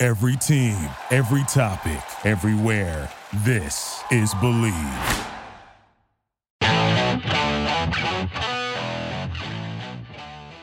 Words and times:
Every 0.00 0.36
team, 0.36 0.76
every 1.10 1.42
topic, 1.48 2.00
everywhere. 2.24 3.10
This 3.38 4.00
is 4.12 4.32
Believe. 4.34 4.72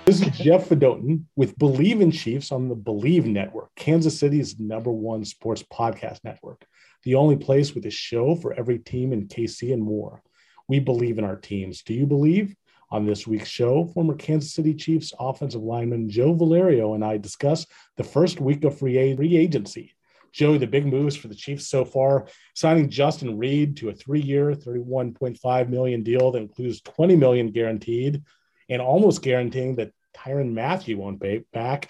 This 0.05 0.21
is 0.21 0.37
Jeff 0.37 0.69
Fedotin 0.69 1.25
with 1.35 1.57
Bleav 1.57 1.99
in 1.99 2.11
Chiefs 2.11 2.53
on 2.53 2.69
the 2.69 2.77
Bleav 2.77 3.25
Network, 3.25 3.75
Kansas 3.75 4.17
City's 4.17 4.57
number 4.57 4.89
one 4.93 5.25
sports 5.25 5.63
podcast 5.63 6.23
network, 6.23 6.65
the 7.03 7.15
only 7.15 7.35
place 7.35 7.75
with 7.75 7.85
a 7.87 7.91
show 7.91 8.35
for 8.35 8.53
every 8.53 8.79
team 8.79 9.11
in 9.11 9.27
KC 9.27 9.73
and 9.73 9.83
more. 9.83 10.23
We 10.69 10.79
believe 10.79 11.17
in 11.17 11.25
our 11.25 11.35
teams. 11.35 11.83
Do 11.83 11.93
you 11.93 12.05
believe? 12.05 12.55
On 12.91 13.05
this 13.05 13.25
week's 13.25 13.49
show, 13.49 13.85
former 13.85 14.15
Kansas 14.15 14.53
City 14.53 14.73
Chiefs 14.73 15.13
offensive 15.19 15.61
lineman 15.61 16.09
Joe 16.09 16.33
Valerio 16.33 16.93
and 16.93 17.03
I 17.03 17.17
discuss 17.17 17.65
the 17.97 18.03
first 18.03 18.39
week 18.39 18.63
of 18.63 18.77
free 18.77 18.97
agency. 18.97 19.95
Joey, 20.31 20.57
the 20.57 20.67
big 20.67 20.85
moves 20.85 21.15
for 21.15 21.29
the 21.29 21.35
Chiefs 21.35 21.67
so 21.67 21.85
far, 21.85 22.27
signing 22.53 22.89
Justin 22.89 23.37
Reid 23.37 23.77
to 23.77 23.87
a 23.87 23.93
three-year, 23.93 24.51
31.5 24.51 25.69
million 25.69 26.03
deal 26.03 26.31
that 26.31 26.41
includes 26.41 26.81
20 26.81 27.15
million 27.15 27.51
guaranteed 27.51 28.21
and 28.67 28.81
almost 28.81 29.21
guaranteeing 29.21 29.77
that 29.77 29.93
Tyrann 30.13 30.53
Mathieu 30.53 30.97
won't 30.97 31.21
pay 31.21 31.43
back. 31.53 31.89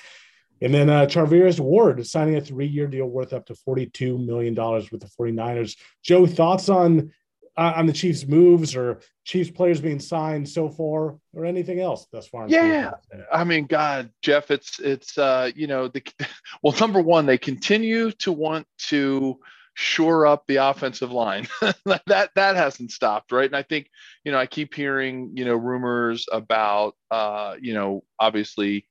And 0.61 0.73
then 0.73 0.89
uh, 0.89 1.05
Charvarius 1.05 1.59
Ward 1.59 2.05
signing 2.05 2.35
a 2.35 2.41
three 2.41 2.67
year 2.67 2.88
deal 2.88 3.07
worth 3.07 3.33
up 3.33 3.47
to 3.47 3.55
$42 3.67 4.23
million 4.23 4.55
with 4.91 5.01
the 5.01 5.09
49ers. 5.19 5.75
Joe, 6.03 6.25
thoughts 6.25 6.69
on 6.69 7.11
uh, 7.57 7.73
on 7.75 7.85
the 7.85 7.93
Chiefs' 7.93 8.25
moves 8.25 8.75
or 8.75 8.99
Chiefs 9.23 9.49
players 9.49 9.79
being 9.79 9.99
signed 9.99 10.47
so 10.47 10.69
far, 10.69 11.17
or 11.33 11.45
anything 11.45 11.79
else 11.79 12.07
thus 12.11 12.27
far? 12.27 12.47
Yeah, 12.47 12.91
I 13.31 13.43
mean, 13.43 13.65
God, 13.65 14.11
Jeff, 14.21 14.51
it's 14.51 14.79
it's 14.79 15.17
uh, 15.17 15.51
you 15.55 15.67
know 15.67 15.87
the 15.87 16.03
well, 16.63 16.75
number 16.79 17.01
one, 17.01 17.25
they 17.25 17.37
continue 17.37 18.11
to 18.11 18.31
want 18.31 18.67
to 18.89 19.39
shore 19.75 20.25
up 20.25 20.45
the 20.47 20.57
offensive 20.57 21.11
line. 21.11 21.47
that 21.85 22.31
that 22.35 22.55
hasn't 22.55 22.91
stopped, 22.91 23.31
right? 23.31 23.45
And 23.45 23.55
I 23.55 23.63
think, 23.63 23.89
you 24.23 24.31
know, 24.31 24.39
I 24.39 24.47
keep 24.47 24.73
hearing, 24.73 25.31
you 25.35 25.45
know, 25.45 25.55
rumors 25.55 26.25
about 26.31 26.95
uh, 27.11 27.55
you 27.61 27.73
know, 27.73 28.03
obviously 28.19 28.87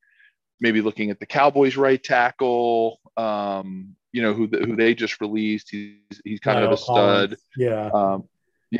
maybe 0.61 0.81
looking 0.81 1.11
at 1.11 1.19
the 1.19 1.27
Cowboys 1.27 1.77
right 1.77 2.03
tackle, 2.03 3.01
um, 3.17 3.97
you 4.13 4.23
know, 4.23 4.33
who 4.33 4.47
who 4.47 4.77
they 4.77 4.95
just 4.95 5.21
released. 5.21 5.71
He's 5.71 6.21
he's 6.25 6.41
kind 6.41 6.65
of 6.65 6.73
a 6.73 6.77
stud. 6.77 6.97
Collins. 6.97 7.43
Yeah. 7.57 7.91
Um, 7.93 8.25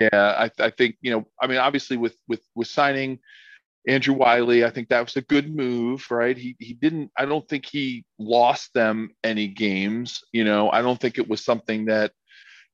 yeah, 0.01 0.35
I, 0.49 0.51
I 0.59 0.71
think, 0.71 0.97
you 1.01 1.11
know, 1.11 1.27
I 1.41 1.47
mean, 1.47 1.59
obviously 1.59 1.97
with 1.97 2.17
with 2.29 2.41
with 2.55 2.69
signing 2.69 3.19
Andrew 3.87 4.15
Wylie, 4.15 4.65
I 4.65 4.71
think 4.71 4.89
that 4.89 5.05
was 5.05 5.17
a 5.17 5.23
good 5.23 5.55
move, 5.55 6.07
right? 6.11 6.37
He 6.37 6.57
he 6.59 6.75
didn't 6.75 7.11
I 7.17 7.27
don't 7.27 7.49
think 7.49 7.67
he 7.67 8.05
lost 8.19 8.73
them 8.75 9.11
any 9.23 9.49
games, 9.49 10.23
you 10.33 10.45
know. 10.45 10.71
I 10.71 10.83
don't 10.83 11.01
think 11.01 11.19
it 11.19 11.29
was 11.29 11.45
something 11.45 11.87
that 11.87 12.13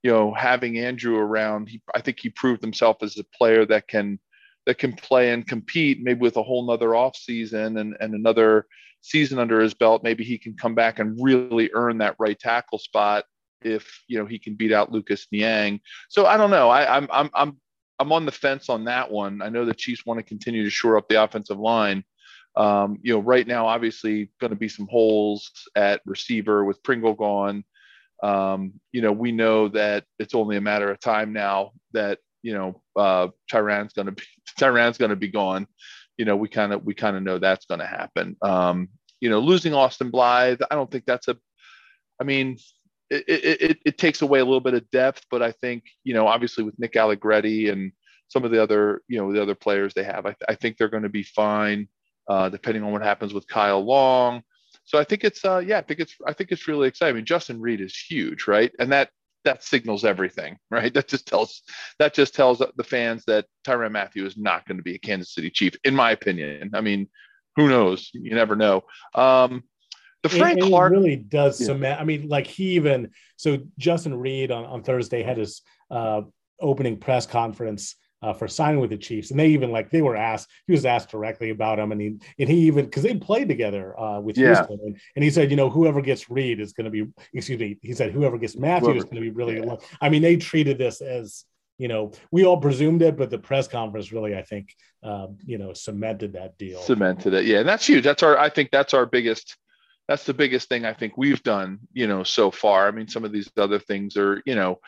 you 0.02 0.10
know, 0.10 0.32
having 0.32 0.78
Andrew 0.78 1.16
around, 1.16 1.68
he 1.68 1.82
I 1.94 2.00
think 2.00 2.20
he 2.20 2.30
proved 2.30 2.62
himself 2.62 2.98
as 3.02 3.18
a 3.18 3.24
player 3.36 3.66
that 3.66 3.88
can 3.88 4.18
that 4.66 4.78
can 4.78 4.92
play 4.92 5.32
and 5.32 5.46
compete 5.46 6.00
maybe 6.02 6.20
with 6.20 6.36
a 6.36 6.42
whole 6.42 6.66
nother 6.66 6.94
off 6.94 7.16
season 7.16 7.78
and, 7.78 7.96
and 8.00 8.14
another 8.14 8.66
season 9.00 9.38
under 9.38 9.60
his 9.60 9.74
belt. 9.74 10.04
Maybe 10.04 10.24
he 10.24 10.38
can 10.38 10.54
come 10.54 10.74
back 10.74 10.98
and 10.98 11.18
really 11.20 11.70
earn 11.74 11.98
that 11.98 12.16
right 12.18 12.38
tackle 12.38 12.78
spot 12.78 13.24
if 13.62 14.02
you 14.08 14.18
know 14.18 14.26
he 14.26 14.38
can 14.38 14.54
beat 14.54 14.72
out 14.72 14.92
Lucas 14.92 15.26
Niang. 15.32 15.80
So 16.08 16.26
I 16.26 16.36
don't 16.36 16.50
know. 16.50 16.68
I, 16.68 16.96
I'm 16.96 17.08
I'm 17.12 17.30
I'm 17.34 17.56
I'm 17.98 18.12
on 18.12 18.26
the 18.26 18.32
fence 18.32 18.68
on 18.68 18.84
that 18.84 19.10
one. 19.10 19.42
I 19.42 19.50
know 19.50 19.64
the 19.64 19.74
Chiefs 19.74 20.06
want 20.06 20.18
to 20.18 20.24
continue 20.24 20.64
to 20.64 20.70
shore 20.70 20.96
up 20.96 21.08
the 21.08 21.22
offensive 21.22 21.58
line. 21.58 22.02
Um, 22.56 22.98
you 23.02 23.12
know, 23.12 23.20
right 23.20 23.46
now, 23.46 23.66
obviously, 23.66 24.30
going 24.40 24.50
to 24.50 24.56
be 24.56 24.68
some 24.68 24.88
holes 24.90 25.50
at 25.76 26.00
receiver 26.04 26.64
with 26.64 26.82
Pringle 26.82 27.14
gone. 27.14 27.64
Um, 28.22 28.74
you 28.92 29.02
know, 29.02 29.12
we 29.12 29.32
know 29.32 29.68
that 29.68 30.04
it's 30.18 30.34
only 30.34 30.56
a 30.56 30.60
matter 30.60 30.90
of 30.90 31.00
time 31.00 31.32
now 31.32 31.72
that 31.92 32.18
you 32.42 32.54
know 32.54 32.82
uh, 32.96 33.28
Tyrann's 33.50 33.92
going 33.92 34.06
to 34.06 34.12
be 34.12 34.22
Tyrann's 34.58 34.98
going 34.98 35.10
to 35.10 35.16
be 35.16 35.28
gone. 35.28 35.66
You 36.16 36.24
know, 36.24 36.36
we 36.36 36.48
kind 36.48 36.72
of 36.72 36.84
we 36.84 36.94
kind 36.94 37.16
of 37.16 37.22
know 37.22 37.38
that's 37.38 37.66
going 37.66 37.80
to 37.80 37.86
happen. 37.86 38.36
Um, 38.42 38.88
you 39.20 39.28
know, 39.28 39.40
losing 39.40 39.74
Austin 39.74 40.10
Blythe, 40.10 40.60
I 40.70 40.74
don't 40.74 40.90
think 40.90 41.04
that's 41.06 41.28
a. 41.28 41.36
I 42.20 42.24
mean, 42.24 42.58
it, 43.10 43.60
it, 43.60 43.78
it, 43.84 43.98
takes 43.98 44.22
away 44.22 44.38
a 44.38 44.44
little 44.44 44.60
bit 44.60 44.74
of 44.74 44.88
depth, 44.90 45.24
but 45.30 45.42
I 45.42 45.52
think, 45.52 45.84
you 46.04 46.14
know, 46.14 46.26
obviously 46.26 46.62
with 46.62 46.78
Nick 46.78 46.96
Allegretti 46.96 47.68
and 47.68 47.92
some 48.28 48.44
of 48.44 48.52
the 48.52 48.62
other, 48.62 49.02
you 49.08 49.18
know, 49.18 49.32
the 49.32 49.42
other 49.42 49.56
players 49.56 49.92
they 49.92 50.04
have, 50.04 50.26
I, 50.26 50.36
I 50.48 50.54
think 50.54 50.76
they're 50.76 50.88
going 50.88 51.02
to 51.02 51.08
be 51.08 51.24
fine, 51.24 51.88
uh, 52.28 52.48
depending 52.48 52.84
on 52.84 52.92
what 52.92 53.02
happens 53.02 53.34
with 53.34 53.48
Kyle 53.48 53.84
Long. 53.84 54.42
So 54.84 54.98
I 54.98 55.04
think 55.04 55.24
it's, 55.24 55.44
uh, 55.44 55.58
yeah, 55.58 55.78
I 55.78 55.82
think 55.82 56.00
it's, 56.00 56.14
I 56.26 56.32
think 56.32 56.52
it's 56.52 56.68
really 56.68 56.88
exciting. 56.88 57.14
I 57.14 57.16
mean, 57.16 57.24
Justin 57.24 57.60
Reid 57.60 57.80
is 57.80 57.96
huge, 57.96 58.46
right? 58.46 58.72
And 58.78 58.92
that, 58.92 59.10
that 59.44 59.64
signals 59.64 60.04
everything, 60.04 60.58
right? 60.70 60.94
That 60.94 61.08
just 61.08 61.26
tells, 61.26 61.62
that 61.98 62.14
just 62.14 62.34
tells 62.34 62.58
the 62.58 62.84
fans 62.84 63.24
that 63.26 63.46
Tyrann 63.66 63.92
Mathieu 63.92 64.24
is 64.24 64.36
not 64.36 64.66
going 64.66 64.78
to 64.78 64.84
be 64.84 64.94
a 64.94 64.98
Kansas 64.98 65.34
City 65.34 65.50
Chief, 65.50 65.74
in 65.82 65.94
my 65.94 66.12
opinion. 66.12 66.70
I 66.74 66.80
mean, 66.80 67.08
who 67.56 67.68
knows? 67.68 68.10
You 68.12 68.34
never 68.34 68.54
know. 68.54 68.84
Um, 69.14 69.64
the 70.22 70.28
Frank 70.28 70.60
Clark 70.60 70.92
really 70.92 71.16
does 71.16 71.60
yeah. 71.60 71.68
cement. 71.68 72.00
I 72.00 72.04
mean, 72.04 72.28
like 72.28 72.46
he 72.46 72.72
even 72.72 73.10
so 73.36 73.58
Justin 73.78 74.14
Reid 74.14 74.50
on, 74.50 74.64
on 74.64 74.82
Thursday 74.82 75.22
had 75.22 75.38
his 75.38 75.62
uh, 75.90 76.22
opening 76.60 76.98
press 76.98 77.26
conference 77.26 77.96
uh, 78.22 78.34
for 78.34 78.46
signing 78.46 78.80
with 78.80 78.90
the 78.90 78.98
Chiefs, 78.98 79.30
and 79.30 79.40
they 79.40 79.48
even 79.48 79.70
like 79.70 79.90
they 79.90 80.02
were 80.02 80.16
asked. 80.16 80.50
He 80.66 80.72
was 80.72 80.84
asked 80.84 81.10
directly 81.10 81.50
about 81.50 81.78
him, 81.78 81.90
and 81.90 82.00
he 82.00 82.18
and 82.38 82.48
he 82.48 82.66
even 82.66 82.84
because 82.84 83.02
they 83.02 83.14
played 83.16 83.48
together 83.48 83.98
uh, 83.98 84.20
with 84.20 84.36
yeah. 84.36 84.54
Houston, 84.54 84.78
and, 84.84 85.00
and, 85.16 85.24
he 85.24 85.30
said, 85.30 85.50
you 85.50 85.56
know, 85.56 85.70
whoever 85.70 86.02
gets 86.02 86.28
Reid 86.28 86.60
is 86.60 86.74
going 86.74 86.84
to 86.84 86.90
be. 86.90 87.10
Excuse 87.32 87.58
me, 87.58 87.78
he 87.80 87.94
said 87.94 88.12
whoever 88.12 88.36
gets 88.36 88.56
Mathieu 88.56 88.88
whoever, 88.88 88.98
is 88.98 89.04
going 89.04 89.16
to 89.16 89.22
be 89.22 89.30
really. 89.30 89.58
Yeah. 89.58 89.76
I 90.02 90.10
mean, 90.10 90.20
they 90.20 90.36
treated 90.36 90.76
this 90.76 91.00
as 91.00 91.44
you 91.78 91.88
know, 91.88 92.12
we 92.30 92.44
all 92.44 92.58
presumed 92.58 93.00
it, 93.00 93.16
but 93.16 93.30
the 93.30 93.38
press 93.38 93.66
conference 93.66 94.12
really, 94.12 94.36
I 94.36 94.42
think, 94.42 94.76
uh, 95.02 95.28
you 95.46 95.56
know, 95.56 95.72
cemented 95.72 96.34
that 96.34 96.58
deal. 96.58 96.78
Cemented 96.82 97.32
it, 97.32 97.46
yeah, 97.46 97.60
and 97.60 97.68
that's 97.68 97.86
huge. 97.86 98.04
That's 98.04 98.22
our, 98.22 98.36
I 98.36 98.50
think, 98.50 98.68
that's 98.70 98.92
our 98.92 99.06
biggest 99.06 99.56
that's 100.10 100.24
the 100.24 100.34
biggest 100.34 100.68
thing 100.68 100.84
I 100.84 100.92
think 100.92 101.16
we've 101.16 101.42
done, 101.44 101.78
you 101.92 102.08
know, 102.08 102.24
so 102.24 102.50
far. 102.50 102.88
I 102.88 102.90
mean, 102.90 103.06
some 103.06 103.24
of 103.24 103.30
these 103.30 103.48
other 103.56 103.78
things 103.78 104.16
are, 104.16 104.42
you 104.44 104.56
know, 104.56 104.80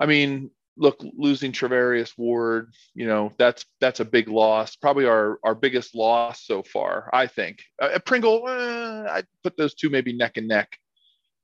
I 0.00 0.06
mean, 0.06 0.50
look, 0.78 0.98
losing 1.14 1.52
Charvarius 1.52 2.16
Ward, 2.16 2.72
you 2.94 3.06
know, 3.06 3.32
that's 3.36 3.66
that's 3.82 4.00
a 4.00 4.04
big 4.06 4.28
loss. 4.28 4.74
Probably 4.74 5.04
our 5.04 5.38
our 5.44 5.54
biggest 5.54 5.94
loss 5.94 6.46
so 6.46 6.62
far, 6.62 7.10
I 7.12 7.26
think. 7.26 7.58
Uh, 7.82 7.98
Pringle, 8.06 8.48
eh, 8.48 9.04
I 9.10 9.24
put 9.44 9.58
those 9.58 9.74
two 9.74 9.90
maybe 9.90 10.14
neck 10.14 10.38
and 10.38 10.48
neck. 10.48 10.70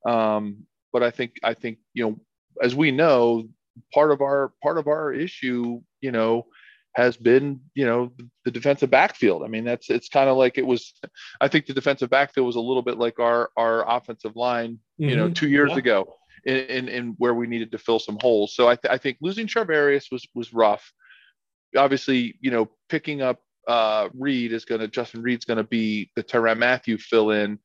Um, 0.06 0.64
but 0.90 1.02
I 1.02 1.10
think 1.10 1.32
I 1.44 1.52
think 1.52 1.80
you 1.92 2.04
know, 2.04 2.20
as 2.62 2.74
we 2.74 2.92
know, 2.92 3.46
part 3.92 4.10
of 4.10 4.22
our 4.22 4.54
part 4.62 4.78
of 4.78 4.86
our 4.86 5.12
issue, 5.12 5.82
you 6.00 6.12
know, 6.12 6.46
has 6.94 7.16
been, 7.16 7.60
you 7.74 7.86
know, 7.86 8.12
the 8.44 8.50
defensive 8.50 8.90
backfield. 8.90 9.42
I 9.42 9.48
mean, 9.48 9.64
that's 9.64 9.88
it's 9.90 10.08
kind 10.08 10.28
of 10.28 10.36
like 10.36 10.58
it 10.58 10.66
was. 10.66 10.92
I 11.40 11.48
think 11.48 11.66
the 11.66 11.74
defensive 11.74 12.10
backfield 12.10 12.46
was 12.46 12.56
a 12.56 12.60
little 12.60 12.82
bit 12.82 12.98
like 12.98 13.18
our 13.18 13.50
our 13.56 13.88
offensive 13.88 14.36
line, 14.36 14.72
mm-hmm. 15.00 15.08
you 15.08 15.16
know, 15.16 15.26
mm-hmm. 15.26 15.34
two 15.34 15.48
years 15.48 15.70
yeah. 15.72 15.78
ago, 15.78 16.16
in, 16.44 16.56
in, 16.56 16.88
in 16.88 17.14
where 17.18 17.34
we 17.34 17.46
needed 17.46 17.72
to 17.72 17.78
fill 17.78 17.98
some 17.98 18.18
holes. 18.20 18.54
So 18.54 18.68
I, 18.68 18.76
th- 18.76 18.92
I 18.92 18.98
think 18.98 19.18
losing 19.20 19.46
Charvarius 19.46 20.12
was 20.12 20.26
was 20.34 20.52
rough. 20.52 20.92
Obviously, 21.76 22.36
you 22.40 22.50
know, 22.50 22.70
picking 22.88 23.22
up 23.22 23.40
uh, 23.66 24.08
Reid 24.14 24.52
is 24.52 24.64
going 24.64 24.80
to 24.80 24.88
Justin 24.88 25.22
Reid's 25.22 25.44
going 25.44 25.58
to 25.58 25.64
be 25.64 26.10
the 26.16 26.22
Tyrann 26.22 26.58
Mathieu 26.58 26.98
fill 26.98 27.30
in. 27.30 27.58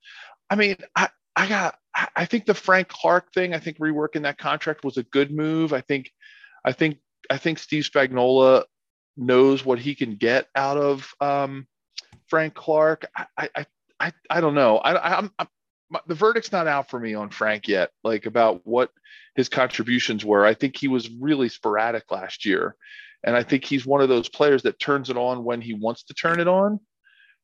I 0.49 0.55
mean, 0.55 0.77
I 0.95 1.09
I 1.35 1.47
got 1.47 1.75
I 2.15 2.25
think 2.25 2.45
the 2.45 2.53
Frank 2.53 2.87
Clark 2.87 3.33
thing. 3.33 3.53
I 3.53 3.59
think 3.59 3.79
reworking 3.79 4.23
that 4.23 4.37
contract 4.37 4.83
was 4.83 4.97
a 4.97 5.03
good 5.03 5.31
move. 5.31 5.73
I 5.73 5.81
think 5.81 6.11
I 6.63 6.71
think 6.71 6.99
I 7.29 7.37
think 7.37 7.59
Steve 7.59 7.83
Spagnuolo 7.83 8.63
knows 9.17 9.65
what 9.65 9.79
he 9.79 9.95
can 9.95 10.15
get 10.15 10.47
out 10.55 10.77
of 10.77 11.13
um, 11.19 11.67
Frank 12.27 12.53
Clark. 12.53 13.05
I, 13.15 13.49
I, 13.55 13.65
I, 13.99 14.13
I 14.29 14.41
don't 14.41 14.55
know. 14.55 14.77
I, 14.77 15.17
I'm, 15.17 15.31
I'm, 15.39 15.47
the 16.05 16.15
verdict's 16.15 16.51
not 16.51 16.67
out 16.67 16.89
for 16.89 16.99
me 16.99 17.13
on 17.13 17.29
Frank 17.29 17.67
yet, 17.67 17.91
like 18.03 18.25
about 18.25 18.61
what 18.65 18.91
his 19.35 19.49
contributions 19.49 20.25
were. 20.25 20.45
I 20.45 20.53
think 20.53 20.75
he 20.75 20.87
was 20.87 21.09
really 21.09 21.49
sporadic 21.49 22.11
last 22.11 22.45
year. 22.45 22.75
And 23.23 23.35
I 23.35 23.43
think 23.43 23.63
he's 23.63 23.85
one 23.85 24.01
of 24.01 24.09
those 24.09 24.29
players 24.29 24.63
that 24.63 24.79
turns 24.79 25.09
it 25.09 25.17
on 25.17 25.43
when 25.43 25.61
he 25.61 25.73
wants 25.73 26.03
to 26.03 26.13
turn 26.13 26.39
it 26.39 26.47
on, 26.47 26.79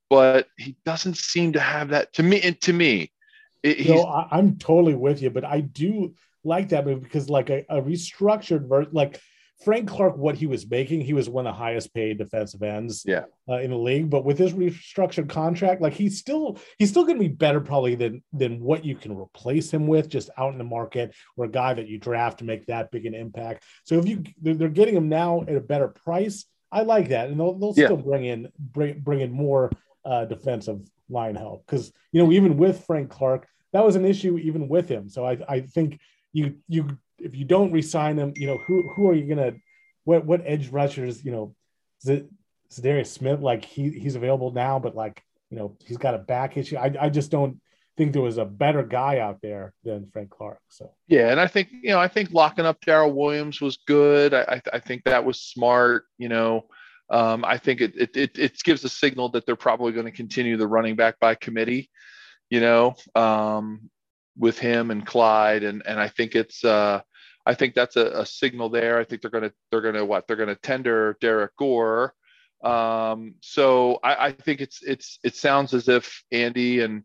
but 0.09 0.47
he 0.57 0.75
doesn't 0.85 1.17
seem 1.17 1.53
to 1.53 1.59
have 1.59 1.89
that 1.89 2.13
to 2.13 2.23
me. 2.23 2.41
And 2.41 2.59
to 2.61 2.73
me, 2.73 3.11
it, 3.63 3.87
know, 3.87 4.03
I, 4.03 4.37
am 4.37 4.57
totally 4.57 4.95
with 4.95 5.21
you, 5.21 5.29
but 5.29 5.45
I 5.45 5.61
do 5.61 6.13
like 6.43 6.69
that 6.69 6.85
move 6.85 7.01
because 7.01 7.29
like 7.29 7.49
a, 7.49 7.65
a 7.69 7.81
restructured 7.81 8.67
ver- 8.67 8.87
like 8.91 9.19
Frank 9.63 9.87
Clark, 9.87 10.17
what 10.17 10.35
he 10.35 10.45
was 10.45 10.69
making, 10.69 11.01
he 11.01 11.13
was 11.13 11.29
one 11.29 11.47
of 11.47 11.53
the 11.53 11.57
highest 11.57 11.93
paid 11.93 12.17
defensive 12.17 12.63
ends 12.63 13.03
yeah. 13.05 13.23
Uh, 13.47 13.59
in 13.59 13.71
the 13.71 13.77
league. 13.77 14.09
But 14.09 14.25
with 14.25 14.37
his 14.37 14.53
restructured 14.53 15.29
contract, 15.29 15.81
like 15.81 15.93
he's 15.93 16.19
still 16.19 16.59
he's 16.77 16.89
still 16.89 17.03
going 17.03 17.17
to 17.17 17.23
be 17.23 17.33
better 17.33 17.61
probably 17.61 17.95
than 17.95 18.23
than 18.33 18.59
what 18.59 18.83
you 18.83 18.95
can 18.95 19.17
replace 19.17 19.71
him 19.71 19.87
with 19.87 20.09
just 20.09 20.29
out 20.37 20.51
in 20.51 20.57
the 20.57 20.63
market 20.63 21.13
or 21.37 21.45
a 21.45 21.49
guy 21.49 21.73
that 21.73 21.87
you 21.87 21.97
draft 21.97 22.39
to 22.39 22.45
make 22.45 22.65
that 22.65 22.91
big 22.91 23.05
an 23.05 23.13
impact. 23.13 23.63
So 23.85 23.95
if 23.95 24.07
you 24.07 24.23
they're 24.41 24.69
getting 24.69 24.95
him 24.95 25.09
now 25.09 25.41
at 25.41 25.55
a 25.55 25.61
better 25.61 25.87
price, 25.87 26.45
I 26.71 26.81
like 26.81 27.09
that, 27.09 27.29
and 27.29 27.39
they'll, 27.39 27.57
they'll 27.57 27.73
yeah. 27.75 27.85
still 27.85 27.97
bring 27.97 28.25
in 28.25 28.49
bring 28.57 28.99
bring 28.99 29.21
in 29.21 29.31
more 29.31 29.71
uh, 30.03 30.25
defensive 30.25 30.81
line 31.09 31.35
help 31.35 31.65
because 31.65 31.91
you 32.11 32.23
know 32.23 32.31
even 32.31 32.57
with 32.57 32.85
Frank 32.85 33.09
Clark, 33.09 33.47
that 33.71 33.85
was 33.85 33.95
an 33.95 34.05
issue 34.05 34.37
even 34.39 34.67
with 34.67 34.89
him. 34.89 35.09
So 35.09 35.25
I 35.25 35.37
I 35.47 35.61
think 35.61 35.99
you 36.33 36.57
you 36.67 36.97
if 37.23 37.35
you 37.35 37.45
don't 37.45 37.71
resign 37.71 38.17
him, 38.17 38.33
you 38.35 38.47
know 38.47 38.57
who 38.57 38.89
who 38.89 39.09
are 39.09 39.13
you 39.13 39.27
gonna 39.27 39.53
what 40.03 40.25
what 40.25 40.41
edge 40.45 40.69
rushers 40.69 41.23
you 41.23 41.31
know 41.31 41.55
it 42.05 42.27
Darius 42.81 43.11
Smith 43.11 43.39
like 43.39 43.65
he 43.65 43.89
he's 43.89 44.15
available 44.15 44.51
now, 44.51 44.79
but 44.79 44.95
like 44.95 45.23
you 45.49 45.57
know 45.57 45.77
he's 45.85 45.97
got 45.97 46.15
a 46.15 46.19
back 46.19 46.57
issue. 46.57 46.77
I 46.77 46.93
I 46.99 47.09
just 47.09 47.31
don't 47.31 47.59
think 47.95 48.13
there 48.13 48.21
was 48.21 48.37
a 48.37 48.45
better 48.45 48.83
guy 48.83 49.19
out 49.19 49.39
there 49.41 49.73
than 49.83 50.09
Frank 50.11 50.31
Clark. 50.31 50.59
So 50.69 50.91
yeah, 51.07 51.29
and 51.29 51.39
I 51.39 51.47
think 51.47 51.69
you 51.71 51.91
know 51.91 51.99
I 51.99 52.07
think 52.07 52.31
locking 52.31 52.65
up 52.65 52.81
Darrel 52.81 53.13
Williams 53.13 53.61
was 53.61 53.77
good. 53.87 54.33
I 54.33 54.61
I 54.71 54.79
think 54.79 55.03
that 55.05 55.25
was 55.25 55.39
smart. 55.39 56.05
You 56.17 56.29
know. 56.29 56.67
Um, 57.09 57.43
I 57.45 57.57
think 57.57 57.81
it, 57.81 57.95
it, 57.95 58.15
it 58.15 58.39
it 58.39 58.63
gives 58.63 58.83
a 58.85 58.89
signal 58.89 59.29
that 59.29 59.45
they're 59.45 59.55
probably 59.55 59.91
going 59.91 60.05
to 60.05 60.11
continue 60.11 60.57
the 60.57 60.65
running 60.65 60.95
back 60.95 61.19
by 61.19 61.35
committee, 61.35 61.91
you 62.49 62.61
know, 62.61 62.95
um, 63.13 63.91
with 64.37 64.57
him 64.57 64.89
and 64.89 65.05
Clyde, 65.05 65.63
and 65.63 65.83
and 65.85 65.99
I 65.99 66.07
think 66.07 66.33
it's 66.33 66.63
uh, 66.63 67.01
I 67.45 67.53
think 67.53 67.75
that's 67.75 67.95
a, 67.95 68.21
a 68.21 68.25
signal 68.25 68.69
there. 68.69 68.99
I 68.99 69.03
think 69.03 69.21
they're 69.21 69.31
gonna 69.31 69.51
they're 69.71 69.81
gonna 69.81 70.05
what 70.05 70.27
they're 70.27 70.37
gonna 70.37 70.55
tender 70.55 71.17
Derrick 71.19 71.55
Gore. 71.57 72.13
Um, 72.63 73.35
so 73.41 73.99
I, 74.03 74.27
I 74.27 74.31
think 74.31 74.61
it's 74.61 74.81
it's 74.81 75.19
it 75.23 75.35
sounds 75.35 75.73
as 75.73 75.89
if 75.89 76.23
Andy 76.31 76.79
and 76.79 77.03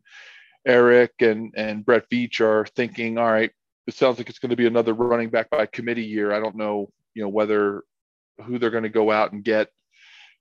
Eric 0.67 1.13
and 1.21 1.53
and 1.57 1.85
Brett 1.85 2.09
Veach 2.11 2.41
are 2.41 2.67
thinking, 2.77 3.19
all 3.19 3.31
right, 3.31 3.51
it 3.89 3.95
sounds 3.95 4.19
like 4.19 4.29
it's 4.29 4.39
going 4.39 4.51
to 4.51 4.57
be 4.57 4.67
another 4.67 4.93
running 4.93 5.31
back 5.31 5.51
by 5.51 5.67
committee 5.67 6.05
year. 6.05 6.33
I 6.33 6.41
don't 6.41 6.57
know, 6.57 6.93
you 7.15 7.23
know, 7.23 7.29
whether 7.29 7.83
who 8.45 8.59
they're 8.59 8.71
going 8.71 8.85
to 8.85 8.89
go 8.91 9.11
out 9.11 9.33
and 9.33 9.43
get. 9.43 9.71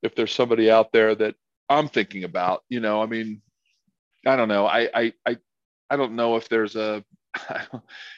If 0.03 0.13
there's 0.13 0.33
somebody 0.33 0.69
out 0.69 0.91
there 0.91 1.15
that 1.15 1.35
I'm 1.69 1.87
thinking 1.87 2.23
about, 2.23 2.63
you 2.69 2.79
know, 2.79 3.01
I 3.01 3.07
mean, 3.07 3.41
I 4.25 4.35
don't 4.35 4.49
know. 4.49 4.67
I 4.67 4.89
I 4.93 5.13
I, 5.25 5.37
I 5.89 5.95
don't 5.95 6.15
know 6.15 6.35
if 6.35 6.49
there's 6.49 6.75
a 6.75 7.03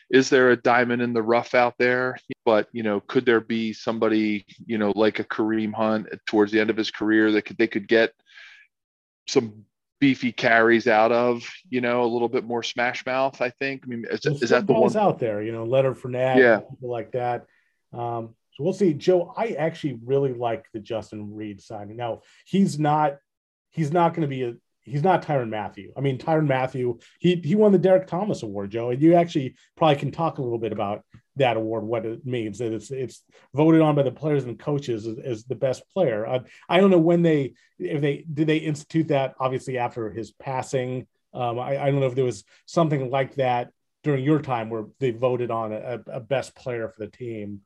is 0.09 0.29
there 0.29 0.51
a 0.51 0.57
diamond 0.57 1.01
in 1.01 1.13
the 1.13 1.21
rough 1.21 1.53
out 1.53 1.75
there? 1.77 2.17
But 2.45 2.67
you 2.71 2.83
know, 2.83 2.99
could 2.99 3.25
there 3.25 3.41
be 3.41 3.73
somebody 3.73 4.45
you 4.65 4.77
know 4.77 4.91
like 4.95 5.19
a 5.19 5.23
Kareem 5.23 5.73
Hunt 5.73 6.07
towards 6.25 6.51
the 6.51 6.59
end 6.59 6.69
of 6.69 6.77
his 6.77 6.91
career 6.91 7.31
that 7.31 7.43
could 7.43 7.57
they 7.57 7.67
could 7.67 7.87
get 7.87 8.13
some 9.27 9.65
beefy 9.99 10.31
carries 10.31 10.87
out 10.87 11.11
of? 11.11 11.43
You 11.69 11.81
know, 11.81 12.03
a 12.03 12.07
little 12.11 12.29
bit 12.29 12.43
more 12.43 12.63
smash 12.63 13.05
mouth. 13.05 13.41
I 13.41 13.49
think. 13.49 13.83
I 13.85 13.87
mean, 13.87 14.05
is, 14.09 14.25
is 14.25 14.49
that 14.49 14.67
the 14.67 14.73
one 14.73 14.95
out 14.97 15.19
there? 15.19 15.41
You 15.41 15.51
know, 15.51 15.63
Leonard 15.65 15.97
Fournette, 15.97 16.37
yeah, 16.37 16.59
people 16.59 16.89
like 16.89 17.11
that. 17.11 17.45
Um, 17.93 18.35
so 18.51 18.63
we'll 18.63 18.73
see. 18.73 18.93
Joe, 18.93 19.33
I 19.37 19.49
actually 19.51 19.99
really 20.03 20.33
like 20.33 20.65
the 20.73 20.79
Justin 20.79 21.35
Reid 21.35 21.61
signing. 21.61 21.97
Now 21.97 22.21
he's 22.45 22.77
not 22.77 23.17
he's 23.71 23.91
not 23.91 24.13
going 24.13 24.21
to 24.21 24.27
be 24.27 24.43
a 24.43 24.55
he's 24.89 25.03
not 25.03 25.23
Tyrann 25.23 25.49
Mathieu. 25.49 25.91
I 25.95 26.01
mean, 26.01 26.17
Tyrann 26.17 26.47
Mathieu, 26.47 26.99
he 27.19 27.35
he 27.35 27.55
won 27.55 27.71
the 27.71 27.77
Derrick 27.77 28.07
Thomas 28.07 28.43
Award, 28.43 28.71
Joe, 28.71 28.89
and 28.89 29.01
you 29.01 29.15
actually 29.15 29.55
probably 29.77 29.95
can 29.97 30.11
talk 30.11 30.37
a 30.37 30.41
little 30.41 30.57
bit 30.57 30.71
about 30.71 31.03
that 31.35 31.57
award, 31.57 31.83
what 31.83 32.05
it 32.05 32.25
means. 32.25 32.59
That 32.59 32.73
it's 32.73 32.91
it's 32.91 33.23
voted 33.53 33.81
on 33.81 33.95
by 33.95 34.03
the 34.03 34.11
players 34.11 34.43
and 34.43 34.59
coaches 34.59 35.07
as, 35.07 35.17
as 35.19 35.43
the 35.45 35.55
best 35.55 35.83
player. 35.93 36.27
I, 36.27 36.41
I 36.67 36.79
don't 36.79 36.91
know 36.91 36.99
when 36.99 37.21
they 37.21 37.53
if 37.77 38.01
they 38.01 38.25
did 38.31 38.47
they 38.47 38.57
institute 38.57 39.07
that 39.09 39.35
obviously 39.39 39.77
after 39.77 40.11
his 40.11 40.31
passing. 40.31 41.07
Um, 41.33 41.59
I, 41.59 41.77
I 41.77 41.91
don't 41.91 41.99
know 41.99 42.07
if 42.07 42.15
there 42.15 42.25
was 42.25 42.43
something 42.65 43.09
like 43.09 43.35
that 43.35 43.71
during 44.03 44.23
your 44.23 44.41
time 44.41 44.69
where 44.69 44.85
they 44.99 45.11
voted 45.11 45.51
on 45.51 45.73
a, 45.73 45.99
a 46.07 46.19
best 46.19 46.55
player 46.55 46.89
for 46.89 47.05
the 47.05 47.11
team. 47.11 47.61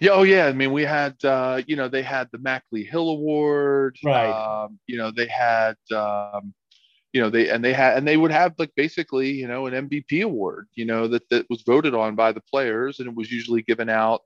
Yeah, 0.00 0.10
oh 0.12 0.22
yeah. 0.22 0.46
I 0.46 0.52
mean, 0.52 0.72
we 0.72 0.82
had 0.84 1.22
uh, 1.24 1.62
you 1.66 1.76
know 1.76 1.88
they 1.88 2.02
had 2.02 2.28
the 2.32 2.38
Mack 2.38 2.64
Lee 2.72 2.84
Hill 2.84 3.08
Award, 3.08 3.96
right? 4.04 4.64
Um, 4.64 4.78
you 4.86 4.98
know 4.98 5.10
they 5.10 5.26
had 5.26 5.76
um, 5.94 6.54
you 7.12 7.20
know 7.20 7.30
they 7.30 7.48
and 7.48 7.64
they 7.64 7.72
had 7.72 7.96
and 7.96 8.06
they 8.06 8.16
would 8.16 8.30
have 8.30 8.54
like 8.58 8.72
basically 8.76 9.30
you 9.30 9.48
know 9.48 9.66
an 9.66 9.88
MVP 9.88 10.22
award, 10.22 10.68
you 10.74 10.84
know 10.84 11.08
that 11.08 11.28
that 11.30 11.46
was 11.48 11.62
voted 11.62 11.94
on 11.94 12.14
by 12.14 12.32
the 12.32 12.42
players 12.42 12.98
and 12.98 13.08
it 13.08 13.14
was 13.14 13.30
usually 13.30 13.62
given 13.62 13.88
out 13.88 14.22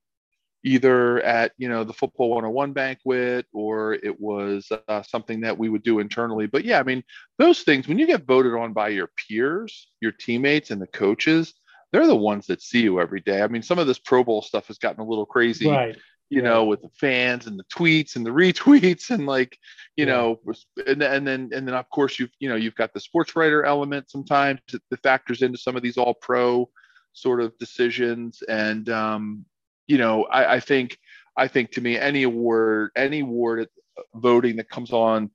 either 0.64 1.20
at 1.20 1.52
you 1.58 1.68
know 1.68 1.84
the 1.84 1.92
football 1.92 2.30
101 2.30 2.72
banquet 2.72 3.46
or 3.52 3.94
it 3.94 4.18
was 4.18 4.72
uh, 4.88 5.02
something 5.02 5.42
that 5.42 5.56
we 5.56 5.68
would 5.68 5.82
do 5.82 5.98
internally 5.98 6.46
but 6.46 6.64
yeah 6.64 6.80
i 6.80 6.82
mean 6.82 7.02
those 7.38 7.60
things 7.60 7.86
when 7.86 7.98
you 7.98 8.06
get 8.06 8.24
voted 8.24 8.54
on 8.54 8.72
by 8.72 8.88
your 8.88 9.10
peers 9.16 9.88
your 10.00 10.12
teammates 10.12 10.70
and 10.70 10.80
the 10.80 10.86
coaches 10.86 11.52
they're 11.94 12.08
the 12.08 12.16
ones 12.16 12.48
that 12.48 12.60
see 12.60 12.80
you 12.80 13.00
every 13.00 13.20
day. 13.20 13.40
I 13.40 13.46
mean, 13.46 13.62
some 13.62 13.78
of 13.78 13.86
this 13.86 14.00
Pro 14.00 14.24
Bowl 14.24 14.42
stuff 14.42 14.66
has 14.66 14.78
gotten 14.78 15.00
a 15.00 15.06
little 15.06 15.24
crazy, 15.24 15.68
right. 15.68 15.96
you 16.28 16.42
yeah. 16.42 16.48
know, 16.48 16.64
with 16.64 16.82
the 16.82 16.88
fans 16.98 17.46
and 17.46 17.56
the 17.56 17.62
tweets 17.72 18.16
and 18.16 18.26
the 18.26 18.30
retweets 18.30 19.10
and 19.10 19.26
like, 19.26 19.56
you 19.94 20.04
yeah. 20.04 20.12
know, 20.12 20.40
and, 20.88 21.00
and 21.04 21.24
then 21.24 21.50
and 21.54 21.68
then 21.68 21.74
of 21.74 21.88
course 21.90 22.18
you've 22.18 22.32
you 22.40 22.48
know 22.48 22.56
you've 22.56 22.74
got 22.74 22.92
the 22.92 22.98
sports 22.98 23.36
writer 23.36 23.64
element 23.64 24.10
sometimes 24.10 24.58
that 24.72 25.02
factors 25.04 25.42
into 25.42 25.56
some 25.56 25.76
of 25.76 25.84
these 25.84 25.96
all 25.96 26.14
pro 26.14 26.68
sort 27.12 27.40
of 27.40 27.56
decisions. 27.58 28.42
And 28.48 28.88
um, 28.88 29.44
you 29.86 29.98
know, 29.98 30.24
I, 30.24 30.56
I 30.56 30.60
think 30.60 30.98
I 31.36 31.46
think 31.46 31.70
to 31.72 31.80
me 31.80 31.96
any 31.96 32.24
award 32.24 32.90
any 32.96 33.20
award 33.20 33.68
voting 34.16 34.56
that 34.56 34.68
comes 34.68 34.92
on 34.92 35.30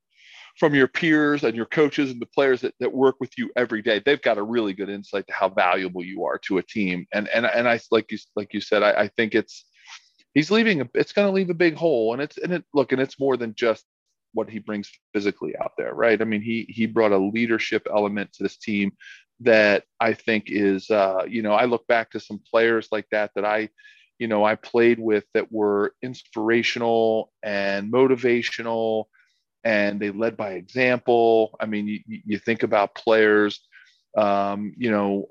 from 0.60 0.76
your 0.76 0.88
peers 0.88 1.44
and 1.44 1.56
your 1.56 1.66
coaches 1.66 2.12
and 2.12 2.22
the 2.22 2.26
players 2.26 2.62
that, 2.62 2.74
that 2.82 2.94
work 2.94 3.16
with 3.20 3.32
you 3.38 3.50
every 3.56 3.82
day 3.82 4.02
they've 4.06 4.22
got 4.22 4.38
a 4.38 4.44
really 4.44 4.74
good 4.74 4.90
insight 4.90 5.26
to 5.26 5.34
how 5.34 5.48
valuable 5.48 6.04
you 6.04 6.26
are 6.26 6.38
to 6.38 6.58
a 6.58 6.64
team. 6.64 7.08
And 7.14 7.28
and, 7.30 7.46
and 7.46 7.68
i 7.68 7.80
like 7.92 8.12
you 8.12 8.18
like 8.36 8.54
you 8.54 8.62
said 8.62 8.84
i, 8.84 8.92
I 8.92 9.08
think 9.08 9.34
it's 9.34 9.66
he's 10.34 10.52
leaving 10.52 10.82
a, 10.82 10.90
it's 10.94 11.14
going 11.14 11.28
to 11.28 11.34
leave 11.34 11.50
a 11.50 11.56
big 11.56 11.76
hole. 11.76 12.14
And 12.14 12.22
it's 12.22 12.38
and 12.38 12.54
it 12.54 12.64
look 12.74 12.92
and 12.92 13.02
it's 13.02 13.20
more 13.20 13.38
than 13.38 13.56
just 13.56 13.86
what 14.34 14.50
he 14.50 14.60
brings 14.60 14.92
physically 15.14 15.56
out 15.58 15.72
there 15.78 15.94
right? 15.94 16.22
I 16.22 16.26
mean 16.26 16.42
he 16.42 16.66
he 16.70 16.86
brought 16.86 17.14
a 17.14 17.18
leadership 17.18 17.88
element 17.90 18.34
to 18.34 18.44
this 18.44 18.58
team 18.58 18.92
that 19.42 19.86
i 20.02 20.14
think 20.14 20.46
is 20.48 20.90
uh 20.90 21.24
you 21.26 21.42
know 21.42 21.54
i 21.54 21.64
look 21.64 21.88
back 21.88 22.12
to 22.12 22.20
some 22.20 22.42
players 22.52 22.90
like 22.92 23.06
that 23.10 23.32
that 23.36 23.46
i 23.46 23.70
you 24.18 24.28
know 24.28 24.44
i 24.44 24.54
played 24.56 25.00
with 25.00 25.24
that 25.34 25.50
were 25.50 25.94
inspirational 26.02 27.32
and 27.42 27.90
motivational 27.92 29.06
and 29.64 30.00
they 30.00 30.12
led 30.12 30.38
by 30.38 30.52
example. 30.52 31.56
I 31.60 31.66
mean, 31.66 31.88
you, 31.88 32.00
you 32.08 32.40
think 32.40 32.64
about 32.64 32.96
players, 32.96 33.60
um, 34.18 34.74
you 34.78 34.92
know, 34.92 35.28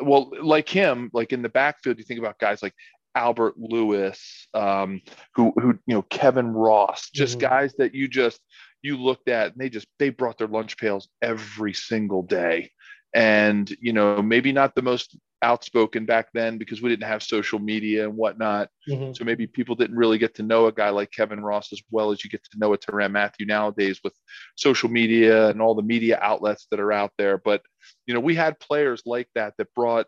well, 0.00 0.30
like 0.42 0.68
him, 0.68 1.10
like 1.12 1.32
in 1.32 1.42
the 1.42 1.48
backfield, 1.48 1.98
you 1.98 2.04
think 2.04 2.20
about 2.20 2.38
guys 2.38 2.62
like 2.62 2.74
Albert 3.14 3.54
Lewis, 3.56 4.48
um, 4.54 5.00
who, 5.34 5.52
who, 5.56 5.78
you 5.86 5.94
know, 5.94 6.02
Kevin 6.02 6.48
Ross, 6.48 7.10
just 7.10 7.38
mm-hmm. 7.38 7.48
guys 7.48 7.74
that 7.78 7.94
you 7.94 8.08
just, 8.08 8.40
you 8.82 8.96
looked 8.96 9.28
at 9.28 9.52
and 9.52 9.60
they 9.60 9.68
just, 9.68 9.86
they 9.98 10.10
brought 10.10 10.38
their 10.38 10.48
lunch 10.48 10.76
pails 10.76 11.08
every 11.22 11.72
single 11.72 12.22
day. 12.22 12.70
And, 13.14 13.70
you 13.80 13.92
know, 13.92 14.20
maybe 14.20 14.50
not 14.50 14.74
the 14.74 14.82
most 14.82 15.16
outspoken 15.44 16.06
back 16.06 16.28
then 16.32 16.56
because 16.56 16.80
we 16.80 16.88
didn't 16.88 17.06
have 17.06 17.22
social 17.22 17.58
media 17.58 18.04
and 18.04 18.16
whatnot. 18.16 18.70
Mm-hmm. 18.88 19.12
So 19.12 19.24
maybe 19.24 19.46
people 19.46 19.74
didn't 19.74 19.96
really 19.96 20.16
get 20.16 20.34
to 20.36 20.42
know 20.42 20.66
a 20.66 20.72
guy 20.72 20.88
like 20.88 21.10
Kevin 21.12 21.40
Ross 21.40 21.72
as 21.72 21.82
well 21.90 22.10
as 22.10 22.24
you 22.24 22.30
get 22.30 22.42
to 22.44 22.58
know 22.58 22.72
a 22.72 22.78
Tyrann 22.78 23.12
Mathieu 23.12 23.46
nowadays 23.46 24.00
with 24.02 24.14
social 24.56 24.88
media 24.88 25.48
and 25.48 25.60
all 25.60 25.74
the 25.74 25.82
media 25.82 26.18
outlets 26.20 26.66
that 26.70 26.80
are 26.80 26.92
out 26.92 27.12
there. 27.18 27.36
But 27.38 27.62
you 28.06 28.14
know, 28.14 28.20
we 28.20 28.34
had 28.34 28.58
players 28.58 29.02
like 29.04 29.28
that 29.34 29.54
that 29.58 29.72
brought 29.74 30.06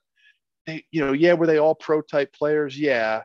they, 0.66 0.84
you 0.90 1.04
know, 1.04 1.12
yeah, 1.12 1.34
were 1.34 1.46
they 1.46 1.58
all 1.58 1.74
pro 1.74 2.00
type 2.00 2.32
players? 2.32 2.76
Yeah, 2.76 3.22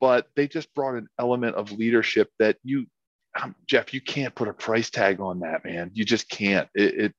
but 0.00 0.26
they 0.34 0.48
just 0.48 0.74
brought 0.74 0.96
an 0.96 1.08
element 1.18 1.54
of 1.56 1.72
leadership 1.72 2.28
that 2.38 2.56
you 2.64 2.86
um, 3.40 3.54
Jeff, 3.66 3.94
you 3.94 4.00
can't 4.00 4.34
put 4.34 4.48
a 4.48 4.52
price 4.52 4.90
tag 4.90 5.20
on 5.20 5.40
that, 5.40 5.64
man. 5.64 5.90
You 5.94 6.04
just 6.04 6.28
can't. 6.28 6.68
It, 6.74 6.94
it 6.94 7.14